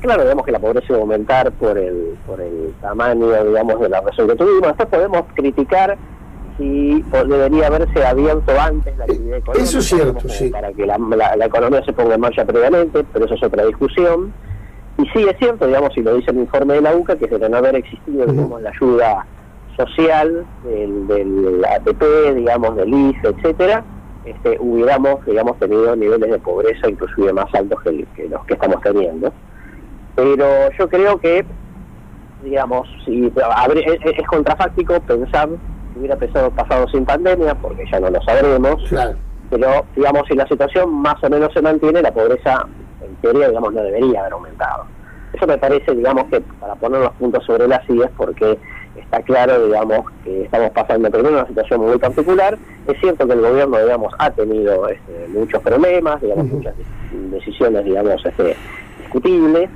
claro 0.00 0.22
digamos 0.22 0.44
que 0.44 0.52
la 0.52 0.58
pobreza 0.58 0.92
va 0.92 0.98
a 0.98 1.02
aumentar 1.02 1.52
por 1.52 1.76
el 1.76 2.16
por 2.26 2.40
el 2.40 2.72
tamaño 2.80 3.26
digamos 3.44 3.80
de 3.80 3.88
la 3.88 4.00
razón 4.00 4.28
que 4.28 4.36
tuvimos. 4.36 4.68
Después 4.68 4.88
podemos 4.88 5.24
criticar 5.34 5.98
si 6.56 7.02
debería 7.26 7.66
haberse 7.68 8.04
abierto 8.04 8.52
antes 8.60 8.96
la 8.98 9.04
actividad 9.04 9.38
económica 9.38 9.64
eso 9.64 9.78
es 9.78 9.84
cierto 9.86 10.28
sí. 10.28 10.50
para 10.50 10.72
que 10.72 10.86
la, 10.86 10.98
la, 10.98 11.46
economía 11.46 11.82
se 11.84 11.92
ponga 11.92 12.14
en 12.14 12.20
marcha 12.20 12.44
previamente 12.44 13.04
pero 13.12 13.24
eso 13.24 13.34
es 13.34 13.42
otra 13.42 13.64
discusión. 13.64 14.32
Y 14.98 15.06
sí 15.08 15.26
es 15.28 15.36
cierto 15.38 15.66
digamos 15.66 15.96
y 15.96 16.02
lo 16.02 16.14
dice 16.14 16.30
el 16.30 16.38
informe 16.38 16.74
de 16.74 16.82
la 16.82 16.94
UCA 16.94 17.16
que 17.16 17.26
de 17.26 17.48
no 17.48 17.56
haber 17.56 17.76
existido 17.76 18.26
digamos 18.26 18.62
la 18.62 18.70
ayuda 18.70 19.26
social 19.76 20.44
del, 20.64 21.06
del 21.06 21.64
ATP 21.64 22.34
digamos 22.34 22.76
del 22.76 22.92
IS 22.92 23.16
etcétera 23.24 23.82
este, 24.24 24.58
hubiéramos, 24.60 25.24
digamos, 25.24 25.58
tenido 25.58 25.96
niveles 25.96 26.30
de 26.30 26.38
pobreza 26.38 26.88
inclusive 26.88 27.32
más 27.32 27.46
altos 27.54 27.80
que, 27.82 28.28
los 28.28 28.44
que 28.44 28.54
estamos 28.54 28.80
teniendo. 28.82 29.32
Pero 30.14 30.70
yo 30.78 30.88
creo 30.88 31.18
que, 31.18 31.44
digamos, 32.44 32.88
si 33.04 33.26
es, 33.26 34.18
es 34.18 34.26
contrafáctico 34.28 35.00
pensar 35.00 35.48
que 35.48 35.98
hubiera 35.98 36.16
pesado 36.16 36.50
pasado 36.50 36.88
sin 36.88 37.04
pandemia, 37.04 37.54
porque 37.54 37.84
ya 37.90 38.00
no 38.00 38.10
lo 38.10 38.20
sabremos, 38.22 38.82
pero, 39.50 39.84
digamos, 39.96 40.22
si 40.28 40.36
la 40.36 40.46
situación 40.46 40.92
más 40.94 41.16
o 41.22 41.30
menos 41.30 41.52
se 41.52 41.62
mantiene, 41.62 42.02
la 42.02 42.12
pobreza, 42.12 42.66
en 43.02 43.14
teoría, 43.16 43.48
digamos, 43.48 43.72
no 43.72 43.82
debería 43.82 44.20
haber 44.20 44.34
aumentado. 44.34 44.84
Eso 45.32 45.46
me 45.46 45.58
parece, 45.58 45.92
digamos, 45.94 46.24
que 46.24 46.40
para 46.60 46.74
poner 46.76 47.00
los 47.00 47.12
puntos 47.12 47.44
sobre 47.44 47.66
las 47.66 47.84
sillas, 47.86 48.10
porque 48.16 48.58
está 48.96 49.22
claro, 49.22 49.66
digamos, 49.66 50.06
que 50.24 50.44
estamos 50.44 50.70
pasando 50.70 51.10
por 51.10 51.24
una 51.24 51.46
situación 51.46 51.80
muy 51.80 51.98
particular. 51.98 52.58
Es 52.86 53.00
cierto 53.00 53.26
que 53.26 53.32
el 53.32 53.40
gobierno, 53.40 53.78
digamos, 53.78 54.12
ha 54.18 54.30
tenido 54.30 54.88
este, 54.88 55.28
muchos 55.28 55.62
problemas, 55.62 56.20
digamos, 56.20 56.46
muchas 56.46 56.74
decisiones, 57.30 57.84
digamos, 57.84 58.24
este, 58.24 58.56
discutibles, 59.00 59.68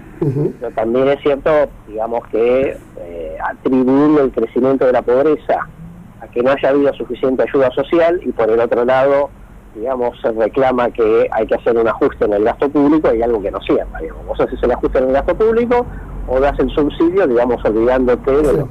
pero 0.61 0.73
también 0.75 1.09
es 1.09 1.21
cierto, 1.21 1.50
digamos, 1.88 2.26
que 2.28 2.76
eh, 2.99 3.37
atribuir 3.44 4.21
el 4.21 4.30
crecimiento 4.30 4.87
de 4.87 4.92
la 4.92 5.02
pobreza 5.02 5.68
a 6.21 6.26
que 6.28 6.42
no 6.42 6.52
haya 6.52 6.68
habido 6.68 6.92
suficiente 6.94 7.42
ayuda 7.42 7.71
social 7.73 8.21
y 8.25 8.33
por 8.33 8.49
el 8.49 8.61
otro 8.61 8.85
lado, 8.85 9.30
digamos, 9.75 10.18
se 10.21 10.30
reclama 10.30 10.90
que 10.90 11.28
hay 11.30 11.47
que 11.47 11.56
hacer 11.56 11.76
un 11.76 11.88
ajuste 11.88 12.25
en 12.25 12.33
el 12.33 12.44
gasto 12.44 12.68
público 12.68 13.12
y 13.12 13.23
algo 13.23 13.42
que 13.42 13.50
no 13.50 13.61
cierra, 13.61 13.99
digamos. 14.00 14.26
Vos 14.26 14.40
haces 14.40 14.62
el 14.62 14.71
ajuste 14.71 14.99
en 14.99 15.04
el 15.09 15.12
gasto 15.12 15.35
público 15.35 15.85
o 16.26 16.40
das 16.40 16.58
el 16.58 16.70
subsidio, 16.70 17.26
digamos, 17.26 17.64
olvidándote 17.64 18.30
de, 18.30 18.52
los, 18.52 18.68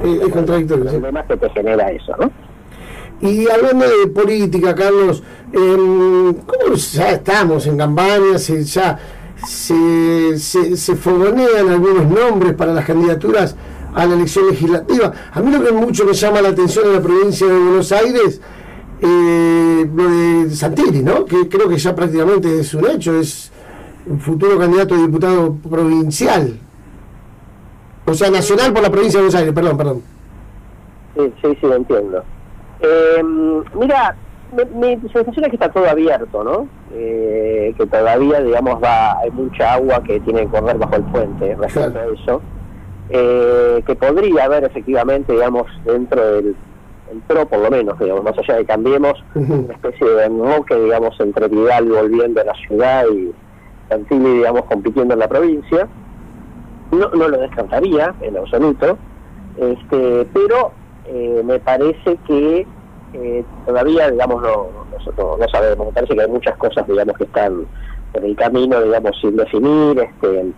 problemas 0.00 1.26
que 1.26 1.36
te 1.36 1.50
genera 1.50 1.90
eso, 1.90 2.14
¿no? 2.18 2.30
Y 3.20 3.48
hablando 3.48 3.86
de 3.86 4.08
política, 4.08 4.74
Carlos, 4.74 5.22
eh, 5.52 6.34
¿cómo 6.46 6.74
ya 6.74 7.10
estamos 7.10 7.66
en 7.66 7.78
campaña? 7.78 8.38
Se, 8.38 8.64
ya 8.64 8.98
se, 9.46 10.38
se, 10.38 10.76
se 10.76 10.96
fogonean 10.96 11.68
algunos 11.70 12.06
nombres 12.06 12.54
para 12.54 12.74
las 12.74 12.84
candidaturas 12.84 13.56
a 13.94 14.04
la 14.06 14.14
elección 14.14 14.48
legislativa. 14.48 15.12
A 15.32 15.40
mí 15.40 15.50
lo 15.50 15.62
que 15.64 15.72
mucho 15.72 16.04
me 16.04 16.12
llama 16.12 16.42
la 16.42 16.48
atención 16.50 16.86
en 16.86 16.92
la 16.94 17.00
provincia 17.00 17.46
de 17.46 17.58
Buenos 17.58 17.92
Aires, 17.92 18.40
eh, 19.00 19.90
lo 19.94 20.10
de 20.10 20.50
Santilli, 20.50 21.02
¿no? 21.02 21.24
Que 21.24 21.48
creo 21.48 21.68
que 21.68 21.78
ya 21.78 21.94
prácticamente 21.94 22.60
es 22.60 22.74
un 22.74 22.90
hecho, 22.90 23.18
es 23.18 23.50
un 24.06 24.20
futuro 24.20 24.58
candidato 24.58 24.94
a 24.94 24.98
diputado 24.98 25.56
provincial. 25.56 26.58
O 28.06 28.14
sea, 28.14 28.30
nacional 28.30 28.72
por 28.72 28.82
la 28.82 28.90
provincia 28.90 29.18
de 29.18 29.24
Buenos 29.24 29.34
Aires, 29.34 29.54
perdón, 29.54 29.76
perdón. 29.76 30.02
Sí, 31.16 31.32
sí, 31.42 31.58
sí, 31.60 31.66
entiendo. 31.66 32.22
Eh, 32.80 33.22
mira, 33.74 34.14
mi, 34.74 34.96
sensación 35.12 35.44
es 35.44 35.50
que 35.50 35.56
está 35.56 35.70
todo 35.70 35.88
abierto, 35.88 36.44
¿no? 36.44 36.68
Eh, 36.92 37.74
que 37.76 37.86
todavía, 37.86 38.40
digamos, 38.40 38.82
va 38.82 39.18
hay 39.18 39.30
mucha 39.30 39.74
agua 39.74 40.02
que 40.02 40.20
tiene 40.20 40.42
que 40.42 40.48
correr 40.48 40.76
bajo 40.76 40.96
el 40.96 41.02
puente 41.04 41.56
respecto 41.56 41.98
a 41.98 42.04
eso. 42.06 42.42
Eh, 43.10 43.82
que 43.86 43.94
podría 43.94 44.44
haber 44.44 44.64
efectivamente, 44.64 45.32
digamos, 45.32 45.66
dentro 45.84 46.24
del 46.24 46.56
el 47.12 47.18
PRO, 47.20 47.46
por 47.46 47.58
lo 47.58 47.70
menos, 47.70 47.98
digamos, 47.98 48.24
más 48.24 48.36
allá 48.38 48.56
de 48.56 48.64
cambiemos, 48.64 49.22
una 49.34 49.74
especie 49.74 50.08
de 50.08 50.24
enroque, 50.24 50.74
digamos, 50.74 51.18
entre 51.20 51.48
Vidal 51.48 51.88
volviendo 51.88 52.40
a 52.40 52.44
la 52.44 52.54
ciudad 52.54 53.04
y 53.12 53.32
Santilli, 53.88 54.38
digamos, 54.38 54.64
compitiendo 54.64 55.14
en 55.14 55.20
la 55.20 55.28
provincia. 55.28 55.86
No, 56.90 57.08
no 57.10 57.28
lo 57.28 57.38
descartaría 57.38 58.14
en 58.20 58.36
absoluto, 58.36 58.98
este, 59.56 60.26
pero 60.32 60.72
eh, 61.06 61.42
me 61.44 61.58
parece 61.58 62.16
que 62.26 62.66
eh, 63.14 63.44
todavía, 63.66 64.10
digamos, 64.10 64.42
no, 64.42 64.68
nosotros 64.92 65.38
no 65.38 65.48
sabemos, 65.48 65.86
me 65.86 65.92
parece 65.92 66.14
que 66.14 66.22
hay 66.22 66.28
muchas 66.28 66.56
cosas, 66.56 66.86
digamos, 66.86 67.16
que 67.16 67.24
están 67.24 67.66
en 68.14 68.24
el 68.24 68.36
camino, 68.36 68.80
digamos, 68.82 69.18
sin 69.20 69.36
definir, 69.36 69.98
este, 69.98 70.52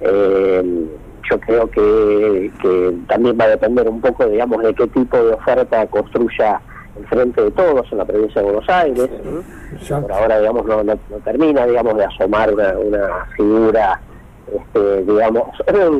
eh, 0.00 0.86
yo 1.30 1.40
creo 1.40 1.70
que, 1.70 2.50
que 2.60 2.94
también 3.08 3.36
va 3.40 3.44
a 3.44 3.48
depender 3.48 3.88
un 3.88 4.00
poco, 4.00 4.26
digamos, 4.26 4.62
de 4.62 4.74
qué 4.74 4.86
tipo 4.88 5.16
de 5.16 5.34
oferta 5.34 5.86
construya 5.86 6.60
el 6.98 7.06
frente 7.06 7.42
de 7.42 7.50
todos 7.52 7.90
en 7.90 7.98
la 7.98 8.04
provincia 8.04 8.42
de 8.42 8.46
Buenos 8.50 8.68
Aires. 8.68 9.08
Por 9.88 10.12
ahora, 10.12 10.38
digamos, 10.38 10.66
no, 10.66 10.82
no, 10.82 10.96
termina, 11.24 11.66
digamos, 11.66 11.96
de 11.96 12.04
asomar 12.04 12.52
una, 12.52 12.78
una 12.78 13.26
figura, 13.36 14.00
este, 14.54 15.02
digamos, 15.04 15.48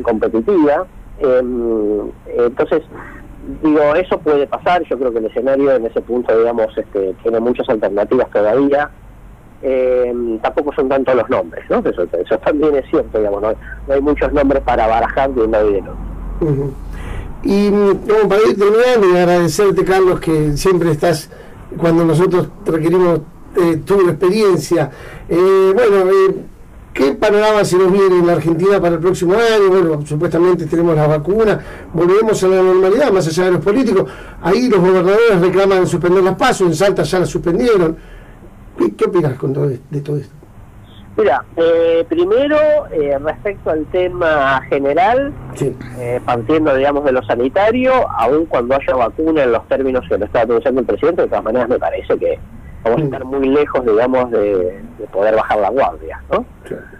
competitiva. 0.03 0.85
Em, 1.19 2.11
entonces, 2.27 2.83
digo, 3.61 3.95
eso 3.95 4.19
puede 4.19 4.47
pasar, 4.47 4.83
yo 4.83 4.97
creo 4.97 5.11
que 5.11 5.19
el 5.19 5.25
escenario 5.25 5.71
en 5.71 5.85
ese 5.85 6.01
punto, 6.01 6.37
digamos, 6.37 6.77
este, 6.77 7.13
tiene 7.21 7.39
muchas 7.39 7.67
alternativas 7.69 8.29
todavía. 8.31 8.89
Eh, 9.61 10.39
tampoco 10.41 10.73
son 10.73 10.89
tantos 10.89 11.15
los 11.15 11.29
nombres, 11.29 11.63
¿no? 11.69 11.77
Eso, 11.79 12.37
también 12.39 12.75
es 12.75 12.85
cierto, 12.89 13.17
digamos, 13.17 13.41
no, 13.41 13.93
hay 13.93 14.01
muchos 14.01 14.33
nombres 14.33 14.61
para 14.63 14.87
barajar 14.87 15.33
de 15.33 15.41
un 15.41 15.51
lado 15.51 15.69
y 15.69 15.73
del 15.73 15.83
otro. 15.83 16.73
Y 17.43 17.69
como 17.69 18.29
para 18.29 18.41
ir 18.49 18.57
terminando 18.57 19.09
y 19.13 19.17
agradecerte, 19.17 19.85
Carlos, 19.85 20.19
que 20.19 20.57
siempre 20.57 20.91
estás, 20.91 21.29
cuando 21.77 22.03
nosotros 22.03 22.49
requerimos 22.65 23.21
eh, 23.55 23.77
tu 23.85 24.09
experiencia, 24.09 24.89
eh, 25.29 25.71
bueno, 25.75 26.09
eh, 26.09 26.35
¿Qué 26.93 27.11
panorama 27.13 27.65
se 27.65 27.75
nos 27.77 27.91
viene 27.91 28.19
en 28.19 28.27
la 28.27 28.33
Argentina 28.33 28.79
para 28.79 28.95
el 28.95 29.01
próximo 29.01 29.33
año? 29.33 29.69
Bueno, 29.69 30.05
supuestamente 30.05 30.67
tenemos 30.67 30.95
la 30.95 31.07
vacuna, 31.07 31.59
volvemos 31.91 32.43
a 32.43 32.47
la 32.47 32.57
normalidad, 32.57 33.11
más 33.11 33.27
allá 33.27 33.45
de 33.45 33.51
los 33.51 33.61
políticos. 33.61 34.11
Ahí 34.43 34.69
los 34.69 34.79
gobernadores 34.79 35.41
reclaman 35.41 35.87
suspender 35.87 36.23
las 36.23 36.35
pasos, 36.35 36.67
en 36.67 36.75
Salta 36.75 37.01
ya 37.01 37.19
las 37.19 37.29
suspendieron. 37.29 37.97
¿Qué, 38.97 39.05
opinas 39.05 39.33
con 39.39 39.53
todo, 39.53 39.67
de 39.67 40.01
todo 40.01 40.17
esto? 40.17 40.33
Mira, 41.15 41.45
eh, 41.57 42.05
primero, 42.09 42.57
eh, 42.91 43.17
respecto 43.19 43.69
al 43.69 43.85
tema 43.87 44.61
general, 44.67 45.31
eh, 45.59 46.19
partiendo, 46.25 46.75
digamos, 46.75 47.05
de 47.05 47.11
lo 47.11 47.23
sanitario, 47.23 48.09
aun 48.17 48.45
cuando 48.45 48.75
haya 48.75 48.95
vacuna 48.95 49.43
en 49.43 49.51
los 49.51 49.67
términos 49.67 50.05
que 50.09 50.17
lo 50.17 50.25
está 50.25 50.41
anunciando 50.41 50.81
el 50.81 50.87
presidente, 50.87 51.21
de 51.23 51.27
todas 51.27 51.43
maneras 51.43 51.69
me 51.69 51.77
parece 51.77 52.17
que 52.17 52.39
vamos 52.83 53.01
a 53.01 53.03
estar 53.05 53.25
muy 53.25 53.47
lejos, 53.47 53.85
digamos, 53.85 54.31
de, 54.31 54.81
poder 55.11 55.35
bajar 55.35 55.59
la 55.59 55.69
guardia, 55.69 56.21
¿no? 56.31 56.45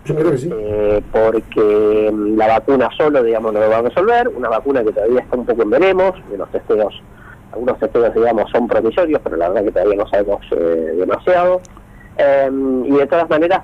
Yo 0.05 0.15
creo 0.15 0.31
que 0.31 0.37
sí. 0.37 0.49
Eh, 0.51 1.01
porque 1.11 2.11
mm, 2.11 2.37
la 2.37 2.47
vacuna 2.47 2.89
solo, 2.97 3.23
digamos, 3.23 3.53
no 3.53 3.59
lo 3.59 3.69
va 3.69 3.77
a 3.77 3.81
resolver, 3.81 4.27
una 4.29 4.49
vacuna 4.49 4.83
que 4.83 4.91
todavía 4.91 5.21
está 5.21 5.37
un 5.37 5.45
poco 5.45 5.63
en 5.63 5.69
veremos, 5.69 6.13
de 6.29 6.37
los 6.37 6.49
testeos, 6.51 7.01
algunos 7.51 7.79
testeos, 7.79 8.13
digamos, 8.13 8.49
son 8.51 8.67
promisorios, 8.67 9.21
pero 9.23 9.37
la 9.37 9.49
verdad 9.49 9.65
que 9.65 9.71
todavía 9.71 9.95
no 9.95 10.07
sabemos 10.07 10.45
eh, 10.51 10.95
demasiado. 10.97 11.61
Em, 12.17 12.85
y 12.85 12.91
de 12.91 13.07
todas 13.07 13.29
maneras, 13.29 13.61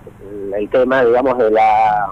el 0.57 0.69
tema, 0.69 1.03
digamos, 1.03 1.37
de 1.37 1.51
la 1.51 2.09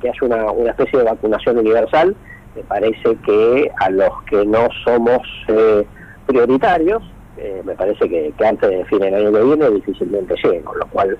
que 0.00 0.08
haya 0.08 0.18
una, 0.22 0.50
una 0.50 0.70
especie 0.70 0.98
de 0.98 1.04
vacunación 1.04 1.58
universal, 1.58 2.14
me 2.54 2.62
parece 2.62 3.16
que 3.24 3.70
a 3.78 3.90
los 3.90 4.22
que 4.28 4.44
no 4.44 4.68
somos 4.84 5.20
eh, 5.48 5.86
prioritarios, 6.26 7.02
eh, 7.42 7.62
me 7.64 7.74
parece 7.74 8.06
que, 8.06 8.34
antes 8.44 8.68
de 8.68 8.84
fin 8.84 8.98
del 8.98 9.14
año 9.14 9.32
que 9.32 9.42
viene 9.42 9.70
difícilmente 9.70 10.34
llegue, 10.44 10.60
con 10.60 10.78
lo 10.78 10.86
cual, 10.88 11.16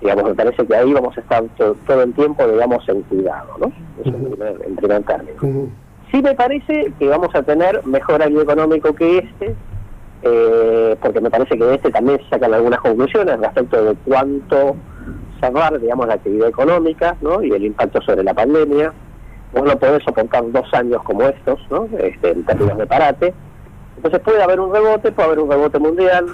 digamos, 0.00 0.24
me 0.24 0.34
parece 0.34 0.66
que 0.66 0.74
ahí 0.74 0.90
vamos 0.90 1.16
a 1.18 1.20
estar 1.20 1.44
todo, 1.58 2.02
el 2.02 2.14
tiempo, 2.14 2.48
digamos, 2.48 2.88
en 2.88 3.02
cuidado, 3.02 3.58
¿no? 3.58 3.72
Eso 4.00 4.16
en, 4.66 4.76
primer, 4.76 5.02
término. 5.02 5.68
Sí 6.10 6.22
me 6.22 6.34
parece 6.34 6.92
que 6.98 7.08
vamos 7.08 7.34
a 7.34 7.42
tener 7.42 7.84
mejor 7.86 8.22
año 8.22 8.40
económico 8.40 8.94
que 8.94 9.18
este, 9.18 9.54
eh, 10.22 10.96
porque 11.02 11.20
me 11.20 11.30
parece 11.30 11.58
que 11.58 11.64
de 11.64 11.74
este 11.74 11.90
también 11.90 12.18
se 12.20 12.30
sacan 12.30 12.54
algunas 12.54 12.80
conclusiones 12.80 13.38
respecto 13.38 13.84
de 13.84 13.94
cuánto 14.06 14.76
cerrar, 15.40 15.78
digamos, 15.78 16.08
la 16.08 16.14
actividad 16.14 16.48
económica, 16.48 17.16
¿no? 17.20 17.42
Y 17.42 17.50
el 17.50 17.66
impacto 17.66 18.00
sobre 18.00 18.24
la 18.24 18.32
pandemia. 18.32 18.94
Vos 19.52 19.64
no 19.64 19.78
podés 19.78 20.02
soportar 20.04 20.50
dos 20.52 20.72
años 20.72 21.02
como 21.02 21.24
estos, 21.24 21.60
¿no? 21.70 21.86
Este, 21.98 22.30
en 22.30 22.44
términos 22.44 22.78
de 22.78 22.86
parate 22.86 23.34
entonces 23.96 24.20
puede 24.20 24.42
haber 24.42 24.60
un 24.60 24.72
rebote, 24.72 25.12
puede 25.12 25.26
haber 25.28 25.40
un 25.40 25.50
rebote 25.50 25.78
mundial. 25.78 26.26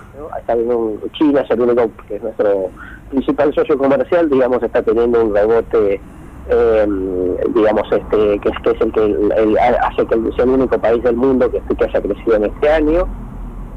China 1.13 1.41
es 1.41 1.51
el 1.51 1.61
único 1.61 1.91
que 2.07 2.17
es 2.17 2.23
nuestro 2.23 2.71
principal 3.11 3.55
socio 3.55 3.77
comercial, 3.77 4.29
digamos, 4.31 4.63
está 4.63 4.83
teniendo 4.83 5.25
un 5.25 5.35
rebote, 5.35 6.01
em, 6.49 7.37
digamos, 7.55 7.91
este 7.91 8.39
que 8.41 8.49
es, 8.49 8.59
que 8.63 8.71
es 8.71 8.81
el 8.81 8.93
que 8.93 9.59
hace 9.81 10.07
que 10.07 10.33
sea 10.33 10.45
el 10.45 10.51
único 10.51 10.79
país 10.79 11.03
del 11.03 11.17
mundo 11.17 11.51
que, 11.51 11.61
que 11.61 11.85
haya 11.85 12.01
crecido 12.01 12.37
en 12.37 12.45
este 12.45 12.71
año. 12.71 13.09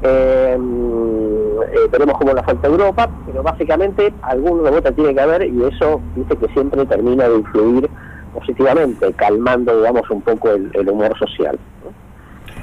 Em, 0.02 1.60
eh, 1.62 1.88
tenemos 1.90 2.16
como 2.16 2.32
la 2.32 2.42
falta 2.42 2.68
Europa, 2.68 3.08
pero 3.26 3.42
básicamente 3.42 4.12
algún 4.22 4.64
rebote 4.64 4.92
tiene 4.92 5.14
que 5.14 5.20
haber 5.20 5.42
y 5.46 5.64
eso 5.64 6.00
dice 6.16 6.36
que 6.36 6.48
siempre 6.54 6.86
termina 6.86 7.28
de 7.28 7.36
influir 7.36 7.90
positivamente, 8.32 9.12
calmando, 9.14 9.76
digamos, 9.76 10.08
un 10.10 10.22
poco 10.22 10.50
el, 10.50 10.88
humor 10.88 11.16
social. 11.18 11.58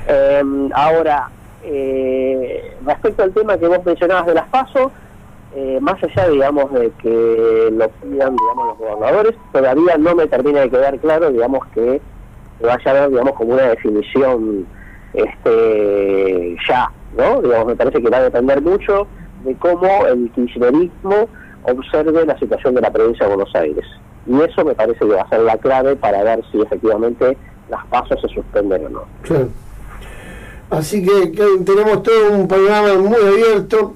Eh, 0.07 0.69
ahora, 0.73 1.29
eh, 1.63 2.75
respecto 2.85 3.23
al 3.23 3.33
tema 3.33 3.57
que 3.57 3.67
vos 3.67 3.85
mencionabas 3.85 4.25
de 4.25 4.33
las 4.35 4.47
pasos, 4.47 4.91
eh, 5.55 5.79
más 5.81 6.01
allá, 6.03 6.29
digamos, 6.29 6.71
de 6.71 6.91
que 7.01 7.69
lo 7.71 7.89
pidan, 7.89 8.35
digamos, 8.35 8.67
los 8.67 8.77
gobernadores, 8.77 9.35
todavía 9.51 9.97
no 9.97 10.15
me 10.15 10.27
termina 10.27 10.61
de 10.61 10.69
quedar 10.69 10.97
claro, 10.99 11.31
digamos, 11.31 11.65
que 11.73 12.01
vaya 12.61 12.81
a 12.85 12.89
haber, 12.89 13.09
digamos, 13.09 13.33
como 13.33 13.53
una 13.53 13.63
definición 13.63 14.65
este 15.13 16.55
ya, 16.67 16.89
¿no? 17.17 17.41
Digamos, 17.41 17.67
me 17.67 17.75
parece 17.75 18.01
que 18.01 18.09
va 18.09 18.17
a 18.17 18.23
depender 18.23 18.61
mucho 18.61 19.07
de 19.43 19.55
cómo 19.55 20.05
el 20.05 20.31
kirchnerismo 20.31 21.27
observe 21.63 22.25
la 22.25 22.37
situación 22.37 22.75
de 22.75 22.81
la 22.81 22.91
provincia 22.91 23.25
de 23.25 23.35
Buenos 23.35 23.55
Aires. 23.55 23.85
Y 24.25 24.41
eso 24.41 24.63
me 24.63 24.75
parece 24.75 24.99
que 24.99 25.13
va 25.13 25.21
a 25.21 25.29
ser 25.29 25.39
la 25.41 25.57
clave 25.57 25.95
para 25.95 26.23
ver 26.23 26.43
si 26.51 26.61
efectivamente 26.61 27.37
las 27.69 27.85
pasos 27.87 28.19
se 28.21 28.27
suspenden 28.29 28.85
o 28.87 28.89
no. 28.89 29.01
Así 30.69 31.03
que, 31.03 31.31
tenemos 31.65 32.03
todo 32.03 32.31
un 32.31 32.47
panorama 32.47 32.93
muy 32.95 33.15
abierto. 33.15 33.95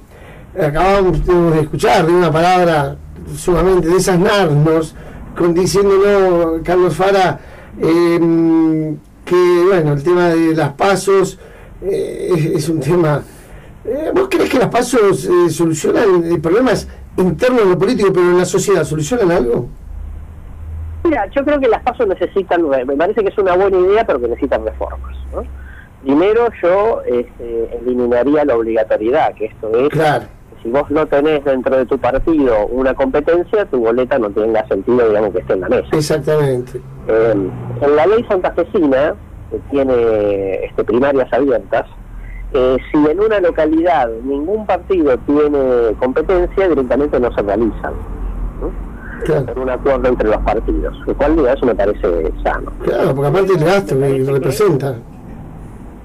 Acabamos 0.58 1.26
de 1.26 1.62
escuchar 1.62 2.06
de 2.06 2.14
una 2.14 2.32
palabra 2.32 2.98
sumamente 3.36 3.88
desasnarnos, 3.88 4.96
con 5.38 5.54
diciéndolo 5.54 6.62
Carlos 6.64 6.96
Fara 6.96 7.40
em, 7.80 8.98
que 9.24 9.64
bueno 9.66 9.94
el 9.94 10.04
tema 10.04 10.30
de 10.30 10.54
las 10.54 10.74
pasos 10.74 11.40
eh, 11.82 12.54
es, 12.56 12.68
un 12.68 12.80
tema. 12.80 13.24
Eh, 13.86 14.12
¿Vos 14.14 14.28
crees 14.30 14.50
que 14.50 14.60
las 14.60 14.68
pasos 14.68 15.26
eh, 15.26 15.50
solucionan 15.50 16.42
problemas 16.42 16.88
internos 17.18 17.64
de 17.64 17.70
lo 17.70 17.78
político, 17.78 18.12
pero 18.14 18.32
en 18.32 18.38
la 18.38 18.46
sociedad 18.46 18.84
solucionan 18.84 19.32
algo? 19.32 19.68
Mira, 21.04 21.28
yo 21.32 21.44
creo 21.44 21.60
que 21.60 21.68
las 21.68 21.82
pasos 21.82 22.08
necesitan, 22.08 22.70
me 22.70 22.96
parece 22.96 23.24
que 23.24 23.30
es 23.30 23.38
una 23.38 23.56
buena 23.56 23.78
idea, 23.80 24.06
pero 24.06 24.22
que 24.22 24.28
necesitan 24.28 24.64
reformas. 24.66 25.16
¿no? 25.34 25.44
Primero 26.04 26.48
yo 26.62 27.02
este, 27.06 27.78
eliminaría 27.78 28.44
la 28.46 28.56
obligatoriedad, 28.56 29.34
que 29.36 29.46
esto 29.46 29.72
es, 29.78 29.90
si 30.64 30.70
vos 30.70 30.90
no 30.90 31.08
tenés 31.08 31.44
dentro 31.44 31.76
de 31.76 31.86
tu 31.86 31.98
partido 31.98 32.68
una 32.68 32.94
competencia, 32.94 33.66
tu 33.66 33.80
boleta 33.80 34.18
no 34.20 34.30
tenga 34.30 34.68
sentido, 34.68 35.08
digamos, 35.08 35.32
que 35.32 35.40
esté 35.40 35.54
en 35.54 35.62
la 35.62 35.70
mesa. 35.70 35.88
Exactamente. 35.92 36.82
Eh, 37.08 37.50
en 37.82 37.96
la 37.96 38.06
ley 38.08 38.24
santafesina, 38.28 39.16
que 39.50 39.60
tiene 39.70 40.66
este, 40.66 40.84
primarias 40.84 41.32
abiertas, 41.34 41.86
eh, 42.54 42.78
si 42.92 42.98
en 42.98 43.20
una 43.20 43.40
localidad 43.40 44.10
ningún 44.24 44.66
partido 44.66 45.18
tiene 45.20 45.96
competencia, 46.00 46.68
directamente 46.68 47.20
no 47.20 47.34
se 47.34 47.42
realizan. 47.42 47.94
¿no? 48.60 48.92
un 49.56 49.70
acuerdo 49.70 50.10
entre 50.10 50.30
los 50.30 50.40
partidos, 50.40 50.98
lo 51.06 51.16
cual 51.16 51.46
eso 51.46 51.66
me 51.66 51.76
parece 51.76 52.32
sano. 52.44 52.72
Claro, 52.84 53.14
porque 53.16 53.28
aparte 53.28 53.54
el 53.54 53.64
gasto 53.64 54.00
que 54.00 54.24
representa. 54.26 54.96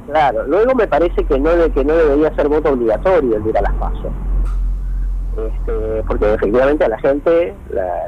Claro, 0.06 0.44
luego 0.46 0.74
me 0.74 0.86
parece 0.86 1.24
que 1.24 1.38
no 1.38 1.50
que 1.72 1.84
no 1.84 1.94
debería 1.94 2.34
ser 2.34 2.48
voto 2.48 2.70
obligatorio 2.70 3.36
el 3.36 3.46
ir 3.46 3.58
a 3.58 3.62
las 3.62 3.74
pasos. 3.74 4.12
Este, 5.36 6.02
porque 6.06 6.32
efectivamente 6.32 6.84
a 6.84 6.88
la 6.88 6.98
gente 6.98 7.54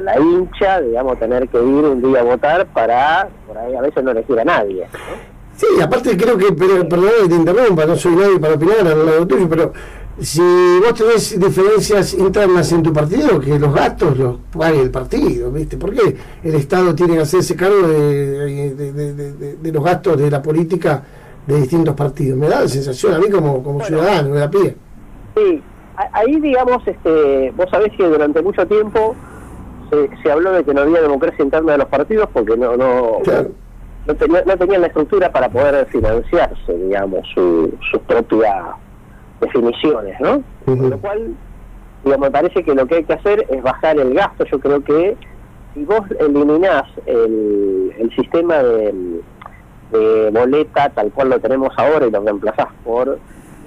la, 0.01 0.19
hincha, 0.19 0.81
digamos, 0.81 1.19
tener 1.19 1.47
que 1.49 1.59
ir 1.59 1.85
un 1.85 2.01
día 2.01 2.21
a 2.21 2.25
votar 2.25 2.67
para, 2.69 3.29
por 3.47 3.59
ahí 3.59 3.75
a 3.75 3.83
veces 3.83 4.03
no 4.03 4.13
elegir 4.13 4.41
a 4.41 4.45
nadie. 4.45 4.87
Sí, 5.55 5.67
aparte 5.83 6.17
creo 6.17 6.39
que, 6.39 6.53
perdón 6.53 6.87
que 7.23 7.29
te 7.29 7.35
interrumpa, 7.35 7.85
no 7.85 7.97
soy 7.97 8.17
nadie 8.17 8.39
para 8.39 8.55
opinar 8.55 8.79
al 8.79 9.05
lado 9.05 9.27
tuyo, 9.27 9.49
pero 9.49 9.73
si 10.21 10.41
vos 10.81 10.95
tenés 10.95 11.39
diferencias 11.39 12.15
internas 12.15 12.73
en 12.73 12.83
tu 12.83 12.93
partido, 12.93 13.39
que 13.41 13.59
los 13.59 13.75
gastos 13.75 14.17
los 14.17 14.37
pague 14.57 14.81
el 14.81 14.91
partido, 14.91 15.51
¿viste? 15.53 15.77
¿Por 15.77 15.93
qué 15.93 16.17
el 16.43 16.55
Estado 16.55 16.95
tiene 16.95 17.15
que 17.15 17.23
hacerse 17.23 17.55
cargo 17.55 17.87
de, 17.87 18.75
de, 19.61 19.73
los 19.73 19.85
gastos 19.85 20.17
de 20.17 20.31
la 20.31 20.43
política 20.43 21.03
de 21.49 21.61
distintos 21.61 21.95
partidos? 21.95 22.39
Me 22.39 22.49
da 22.49 22.61
la 22.61 22.69
sensación 22.69 23.15
a 23.15 23.19
mí 23.19 23.31
como, 23.31 23.63
como 23.63 23.81
ciudadano 23.81 24.35
de 24.35 24.41
la 24.41 24.51
pie. 24.51 24.77
Sí, 25.35 25.63
ahí 26.13 26.41
digamos, 26.41 26.87
este, 26.87 27.53
vos 27.57 27.67
sabés 27.71 27.93
que 27.97 28.07
durante 28.07 28.43
mucho 28.43 28.67
tiempo 28.67 29.17
se, 29.91 30.11
se 30.23 30.31
habló 30.31 30.53
de 30.53 30.63
que 30.65 30.75
no 30.75 30.83
había 30.83 31.01
democracia 31.01 31.43
interna 31.43 31.73
de 31.73 31.79
los 31.79 31.89
partidos 31.89 32.29
porque 32.33 32.57
no... 32.57 32.77
no 32.77 33.19
no, 34.07 34.15
tenía, 34.15 34.43
no 34.47 34.57
tenían 34.57 34.81
la 34.81 34.87
estructura 34.87 35.31
para 35.31 35.51
poder 35.51 35.87
financiarse, 35.89 36.73
digamos, 36.73 37.29
su, 37.35 37.71
sus 37.91 38.01
propias 38.03 38.55
definiciones, 39.39 40.19
¿no? 40.19 40.43
Con 40.65 40.89
lo 40.89 40.99
cual, 40.99 41.35
digamos, 42.05 42.29
me 42.29 42.31
parece 42.31 42.65
que 42.65 42.75
lo 42.75 42.87
que 42.87 42.97
hay 42.97 43.05
que 43.05 43.13
hacer 43.13 43.47
es 43.51 43.63
bajar 43.63 43.99
el 43.99 44.15
gasto. 44.15 44.47
Yo 44.47 44.61
creo 44.61 44.83
que 44.83 45.15
si 45.75 45.85
vos 45.85 46.01
eliminás 46.21 46.85
el, 47.05 47.93
el 47.99 48.11
sistema 48.17 48.63
de, 48.63 49.21
de 49.91 50.31
boleta 50.31 50.91
tal 50.91 51.11
cual 51.13 51.31
lo 51.31 51.41
tenemos 51.41 51.73
ahora 51.77 52.07
y 52.07 52.11
lo 52.11 52.21
reemplazás 52.21 52.69
por 52.85 53.19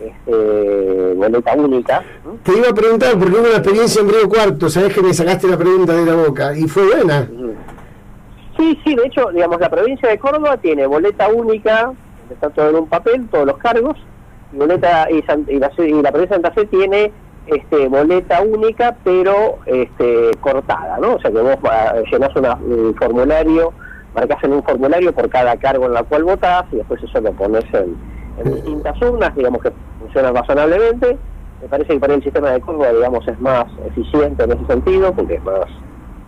este, 0.02 1.14
boleta 1.16 1.54
única. 1.54 2.04
Te 2.44 2.58
iba 2.58 2.70
a 2.70 2.74
preguntar, 2.74 3.14
porque 3.18 3.36
hubo 3.36 3.42
una 3.42 3.58
experiencia 3.58 4.02
en 4.02 4.10
Río 4.10 4.30
Cuarto, 4.30 4.70
sabes 4.70 4.94
que 4.94 5.02
me 5.02 5.14
sacaste 5.14 5.48
la 5.48 5.58
pregunta 5.58 5.94
de 5.94 6.06
la 6.06 6.16
boca, 6.16 6.56
y 6.56 6.68
fue 6.68 6.86
buena. 6.86 7.28
Sí, 8.58 8.80
sí, 8.84 8.96
de 8.96 9.06
hecho, 9.06 9.32
digamos, 9.32 9.60
la 9.60 9.70
provincia 9.70 10.10
de 10.10 10.20
Córdoba 10.20 10.58
tiene 10.58 10.86
boleta 10.86 11.28
única, 11.30 11.94
está 12.30 12.50
todo 12.50 12.70
en 12.70 12.76
un 12.78 12.88
papel, 12.88 13.28
todos 13.30 13.46
los 13.46 13.58
cargos, 13.58 13.98
y 14.54 14.58
boleta 14.58 15.08
y, 15.10 15.22
la, 15.60 15.70
provincia 15.70 16.12
de 16.12 16.28
Santa 16.28 16.52
Fe 16.52 16.66
tiene 16.66 17.12
este, 17.48 17.88
boleta 17.88 18.42
única, 18.42 18.96
pero 19.04 19.60
este, 19.66 20.32
cortada, 20.42 20.98
¿no? 21.00 21.16
O 21.16 21.22
sea 21.22 21.32
que 21.32 21.42
vos 21.42 21.58
llenás 22.12 22.36
un 22.36 22.96
formulario, 22.98 23.74
marcás 24.14 24.44
en 24.44 24.54
un 24.54 24.64
formulario 24.64 25.14
por 25.14 25.30
cada 25.30 25.56
cargo 25.58 25.86
en 25.86 25.94
la 25.94 26.04
cual 26.04 26.24
votás, 26.24 26.66
y 26.72 26.78
después 26.78 27.02
eso 27.04 27.22
lo 27.22 27.32
pones 27.34 27.64
en, 27.74 27.96
distintas 28.44 29.00
urnas, 29.02 29.36
digamos 29.36 29.62
que 29.62 29.72
funciona 30.00 30.32
razonablemente. 30.32 31.18
Me 31.62 31.68
parece 31.68 31.94
que 31.94 32.00
para 32.00 32.16
el 32.16 32.24
sistema 32.24 32.50
de 32.50 32.62
Córdoba, 32.62 32.92
digamos, 32.92 33.28
es 33.28 33.40
más 33.40 33.66
eficiente 33.86 34.44
en 34.44 34.52
ese 34.54 34.66
sentido, 34.66 35.14
porque 35.14 35.36
es 35.36 35.44
más 35.44 35.66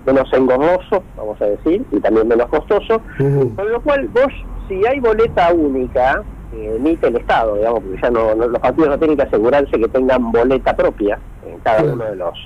menos 0.06 0.32
engorroso, 0.34 1.02
vamos 1.18 1.42
a 1.42 1.46
decir, 1.46 1.84
y 1.92 2.00
también 2.00 2.28
menos 2.28 2.48
costoso, 2.50 3.02
con 3.18 3.72
lo 3.72 3.82
cual 3.82 4.08
vos, 4.10 4.32
si 4.68 4.86
hay 4.86 5.00
boleta 5.00 5.52
única, 5.54 6.22
que 6.52 6.76
emite 6.76 7.08
el 7.08 7.16
Estado, 7.16 7.56
digamos, 7.56 7.80
porque 7.82 8.02
ya 8.02 8.12
no, 8.12 8.36
los 8.36 8.60
partidos 8.60 8.90
no 8.90 9.00
tienen 9.00 9.18
que 9.18 9.24
asegurarse 9.24 9.72
que 9.72 9.88
tengan 9.88 10.32
boleta 10.32 10.76
propia 10.76 11.18
en 11.48 11.58
cada 11.60 11.84
uno 11.84 12.04
de 12.04 12.16
los 12.16 12.38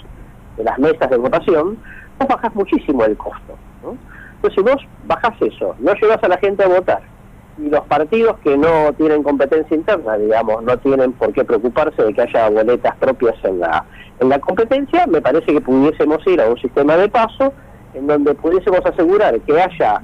de 0.55 0.63
las 0.63 0.79
mesas 0.79 1.09
de 1.09 1.17
votación, 1.17 1.77
vos 2.17 2.27
bajás 2.27 2.55
muchísimo 2.55 3.03
el 3.05 3.15
costo. 3.17 3.55
Entonces, 4.41 4.63
vos 4.63 4.87
bajás 5.05 5.33
eso, 5.41 5.75
no 5.79 5.93
llevas 5.95 6.23
a 6.23 6.27
la 6.27 6.37
gente 6.37 6.63
a 6.63 6.67
votar, 6.67 7.01
y 7.57 7.69
los 7.69 7.85
partidos 7.87 8.37
que 8.43 8.55
no 8.55 8.93
tienen 8.97 9.23
competencia 9.23 9.75
interna, 9.75 10.17
digamos, 10.17 10.63
no 10.63 10.77
tienen 10.77 11.11
por 11.13 11.33
qué 11.33 11.43
preocuparse 11.43 12.03
de 12.03 12.13
que 12.13 12.21
haya 12.21 12.49
boletas 12.49 12.95
propias 12.97 13.35
en 13.43 13.59
la, 13.59 13.83
en 14.19 14.29
la 14.29 14.39
competencia, 14.39 15.07
me 15.07 15.21
parece 15.21 15.53
que 15.53 15.61
pudiésemos 15.61 16.25
ir 16.27 16.39
a 16.39 16.49
un 16.49 16.57
sistema 16.57 16.95
de 16.97 17.09
paso 17.09 17.53
en 17.93 18.05
donde 18.05 18.35
pudiésemos 18.35 18.85
asegurar 18.85 19.39
que 19.41 19.59
haya 19.59 20.01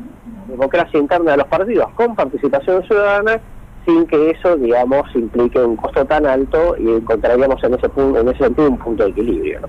democracia 0.48 1.00
interna 1.00 1.32
de 1.32 1.38
los 1.38 1.48
partidos 1.48 1.90
con 1.96 2.16
participación 2.16 2.84
ciudadana 2.84 3.40
sin 3.86 4.08
que 4.08 4.32
eso, 4.32 4.56
digamos, 4.56 5.04
implique 5.14 5.60
un 5.60 5.76
costo 5.76 6.06
tan 6.06 6.26
alto 6.26 6.76
y 6.80 6.90
encontraríamos 6.90 7.62
en 7.64 7.74
ese 7.74 7.90
punto, 7.90 8.20
en 8.20 8.30
ese 8.30 8.46
sentido 8.46 8.70
un 8.70 8.78
punto 8.78 9.04
de 9.04 9.10
equilibrio. 9.10 9.60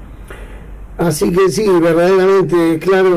Así 0.97 1.33
que 1.33 1.49
sí, 1.49 1.69
verdaderamente, 1.81 2.79
claro, 2.79 3.11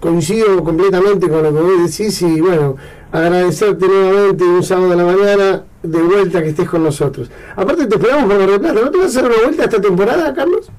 coincido 0.00 0.62
completamente 0.64 1.28
con 1.28 1.44
lo 1.44 1.54
que 1.54 1.60
vos 1.60 1.78
decís 1.84 2.20
y 2.22 2.40
bueno, 2.40 2.76
agradecerte 3.12 3.86
nuevamente 3.86 4.44
un 4.44 4.62
sábado 4.62 4.90
de 4.90 4.96
la 4.96 5.04
mañana 5.04 5.64
de 5.84 6.02
vuelta 6.02 6.42
que 6.42 6.48
estés 6.48 6.68
con 6.68 6.82
nosotros. 6.82 7.30
Aparte 7.54 7.86
te 7.86 7.94
esperamos 7.94 8.24
por 8.24 8.60
Plata, 8.60 8.80
¿no 8.80 8.90
te 8.90 8.98
vas 8.98 9.06
a 9.06 9.20
hacer 9.20 9.24
una 9.24 9.42
vuelta 9.44 9.64
esta 9.64 9.80
temporada, 9.80 10.34
Carlos? 10.34 10.72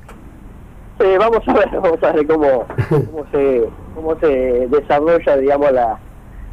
Sí, 1.00 1.08
vamos 1.17 1.48
a 1.48 1.54
ver, 1.54 1.70
vamos 1.82 2.04
a 2.04 2.12
ver 2.12 2.28
cómo, 2.28 2.65
cómo, 2.89 3.26
se, 3.32 3.63
cómo 3.96 4.20
se 4.20 4.67
desarrolla, 4.70 5.38
digamos, 5.38 5.72
la, 5.72 5.98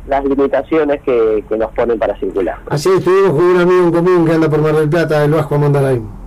las 0.07 0.25
limitaciones 0.25 1.01
que, 1.03 1.45
que 1.49 1.57
nos 1.57 1.73
ponen 1.73 1.99
para 1.99 2.17
circular. 2.21 2.59
Así 2.69 2.91
estuvimos 2.91 3.33
con 3.33 3.45
un 3.45 3.61
amigo 3.61 3.85
en 3.85 3.93
común 3.93 4.25
que 4.25 4.33
anda 4.35 4.49
por 4.49 4.61
Mar 4.61 4.77
del 4.77 4.89
Plata, 4.89 5.25
el 5.25 5.33
Vasco 5.33 5.59
Mondarain. 5.59 6.20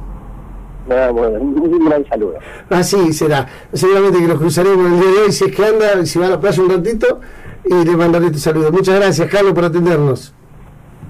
Bueno, 0.86 1.40
un 1.40 1.86
gran 1.86 2.06
saludo. 2.08 2.36
Así 2.70 3.14
será. 3.14 3.48
Seguramente 3.72 4.20
que 4.20 4.28
nos 4.28 4.40
cruzaremos 4.40 4.86
el 4.86 5.00
día 5.00 5.12
de 5.12 5.18
hoy, 5.20 5.32
si 5.32 5.46
es 5.46 5.56
que 5.56 5.66
anda, 5.66 6.06
si 6.06 6.20
va 6.20 6.28
a 6.28 6.30
la 6.30 6.40
playa 6.40 6.62
un 6.62 6.70
ratito, 6.70 7.20
y 7.66 7.86
le 7.86 7.96
mandaré 7.96 8.32
tu 8.32 8.40
saludo. 8.40 8.72
Muchas 8.72 8.96
gracias, 8.96 9.30
Carlos, 9.30 9.54
por 9.54 9.66
atendernos. 9.66 10.34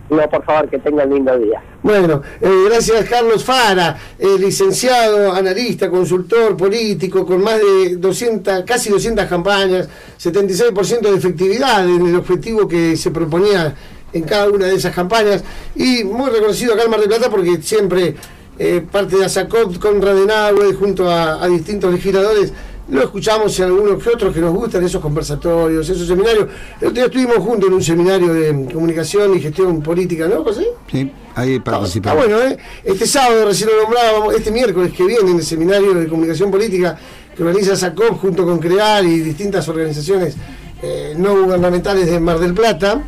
No, 0.09 0.29
por 0.29 0.43
favor, 0.43 0.69
que 0.69 0.77
tengan 0.79 1.09
lindo 1.09 1.37
día. 1.39 1.61
Bueno, 1.81 2.21
eh, 2.39 2.49
gracias 2.65 3.09
Carlos 3.09 3.43
Fara, 3.43 3.97
eh, 4.19 4.37
licenciado, 4.37 5.33
analista, 5.33 5.89
consultor 5.89 6.55
político, 6.55 7.25
con 7.25 7.41
más 7.41 7.59
de 7.59 7.95
200, 7.95 8.63
casi 8.63 8.89
200 8.89 9.25
campañas, 9.25 9.89
76% 10.21 11.01
de 11.01 11.17
efectividad 11.17 11.89
en 11.89 12.05
el 12.05 12.15
objetivo 12.15 12.67
que 12.67 12.95
se 12.95 13.11
proponía 13.11 13.73
en 14.13 14.23
cada 14.23 14.49
una 14.49 14.67
de 14.67 14.75
esas 14.75 14.93
campañas 14.93 15.43
y 15.75 16.03
muy 16.03 16.29
reconocido 16.29 16.73
acá 16.73 16.83
en 16.83 16.91
Mar 16.91 16.99
del 16.99 17.09
Plata 17.09 17.29
porque 17.29 17.61
siempre 17.61 18.15
eh, 18.59 18.85
parte 18.91 19.17
de 19.17 19.25
ASACOP 19.25 19.77
con 19.79 20.01
Radenagüe 20.01 20.73
junto 20.73 21.09
a 21.09 21.47
distintos 21.47 21.91
legisladores 21.91 22.53
lo 22.89 23.01
escuchamos 23.01 23.57
en 23.59 23.65
algunos 23.65 24.03
que 24.03 24.09
otros 24.09 24.33
que 24.33 24.41
nos 24.41 24.53
gustan, 24.53 24.83
esos 24.83 25.01
conversatorios, 25.01 25.87
esos 25.87 26.07
seminarios. 26.07 26.47
El 26.81 26.89
otro 26.89 26.93
día 26.93 27.05
estuvimos 27.05 27.37
juntos 27.37 27.69
en 27.69 27.75
un 27.75 27.83
seminario 27.83 28.33
de 28.33 28.73
comunicación 28.73 29.35
y 29.35 29.39
gestión 29.39 29.81
política, 29.81 30.27
¿no, 30.27 30.43
José? 30.43 30.67
Sí, 30.91 31.09
ahí 31.35 31.59
participamos. 31.59 32.23
Ah, 32.23 32.27
bueno, 32.27 32.41
¿eh? 32.41 32.57
este 32.83 33.07
sábado 33.07 33.45
recién 33.45 33.69
lo 33.69 33.83
nombrábamos, 33.83 34.35
este 34.35 34.51
miércoles 34.51 34.91
que 34.91 35.05
viene 35.05 35.31
en 35.31 35.37
el 35.37 35.43
seminario 35.43 35.93
de 35.93 36.07
comunicación 36.07 36.51
política 36.51 36.97
que 37.35 37.43
organiza 37.43 37.75
SACOP 37.75 38.19
junto 38.19 38.43
con 38.43 38.59
CREAR 38.59 39.05
y 39.05 39.19
distintas 39.21 39.67
organizaciones 39.69 40.35
eh, 40.81 41.13
no 41.17 41.41
gubernamentales 41.41 42.05
de 42.05 42.19
Mar 42.19 42.39
del 42.39 42.53
Plata, 42.53 43.01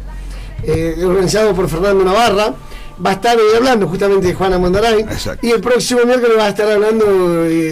organizado 1.04 1.54
por 1.54 1.70
Fernando 1.70 2.04
Navarra 2.04 2.56
va 3.04 3.12
a 3.12 3.14
estar 3.14 3.38
hoy 3.38 3.56
hablando 3.56 3.88
justamente 3.88 4.28
de 4.28 4.34
Juana 4.34 4.58
Mondarain 4.58 5.08
y 5.42 5.52
el 5.52 5.62
próximo 5.62 6.06
miércoles 6.06 6.38
va 6.38 6.46
a 6.46 6.50
estar 6.50 6.70
hablando 6.70 7.06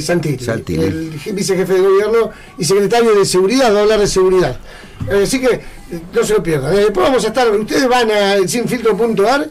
Santilli, 0.01 0.83
el 0.83 1.19
vicejefe 1.33 1.73
de 1.73 1.81
gobierno 1.81 2.31
y 2.57 2.65
secretario 2.65 3.15
de 3.15 3.25
seguridad, 3.25 3.73
va 3.73 3.79
a 3.79 3.81
hablar 3.83 3.99
de 3.99 4.07
seguridad. 4.07 4.57
Eh, 5.09 5.23
así 5.23 5.39
que 5.39 5.61
no 6.13 6.23
se 6.23 6.33
lo 6.33 6.43
pierdan. 6.43 6.73
Eh, 6.73 6.77
después 6.77 7.07
vamos 7.07 7.23
a 7.25 7.27
estar, 7.27 7.49
ustedes 7.51 7.87
van 7.87 8.09
a 8.11 8.47
sinfiltro.ar 8.47 9.49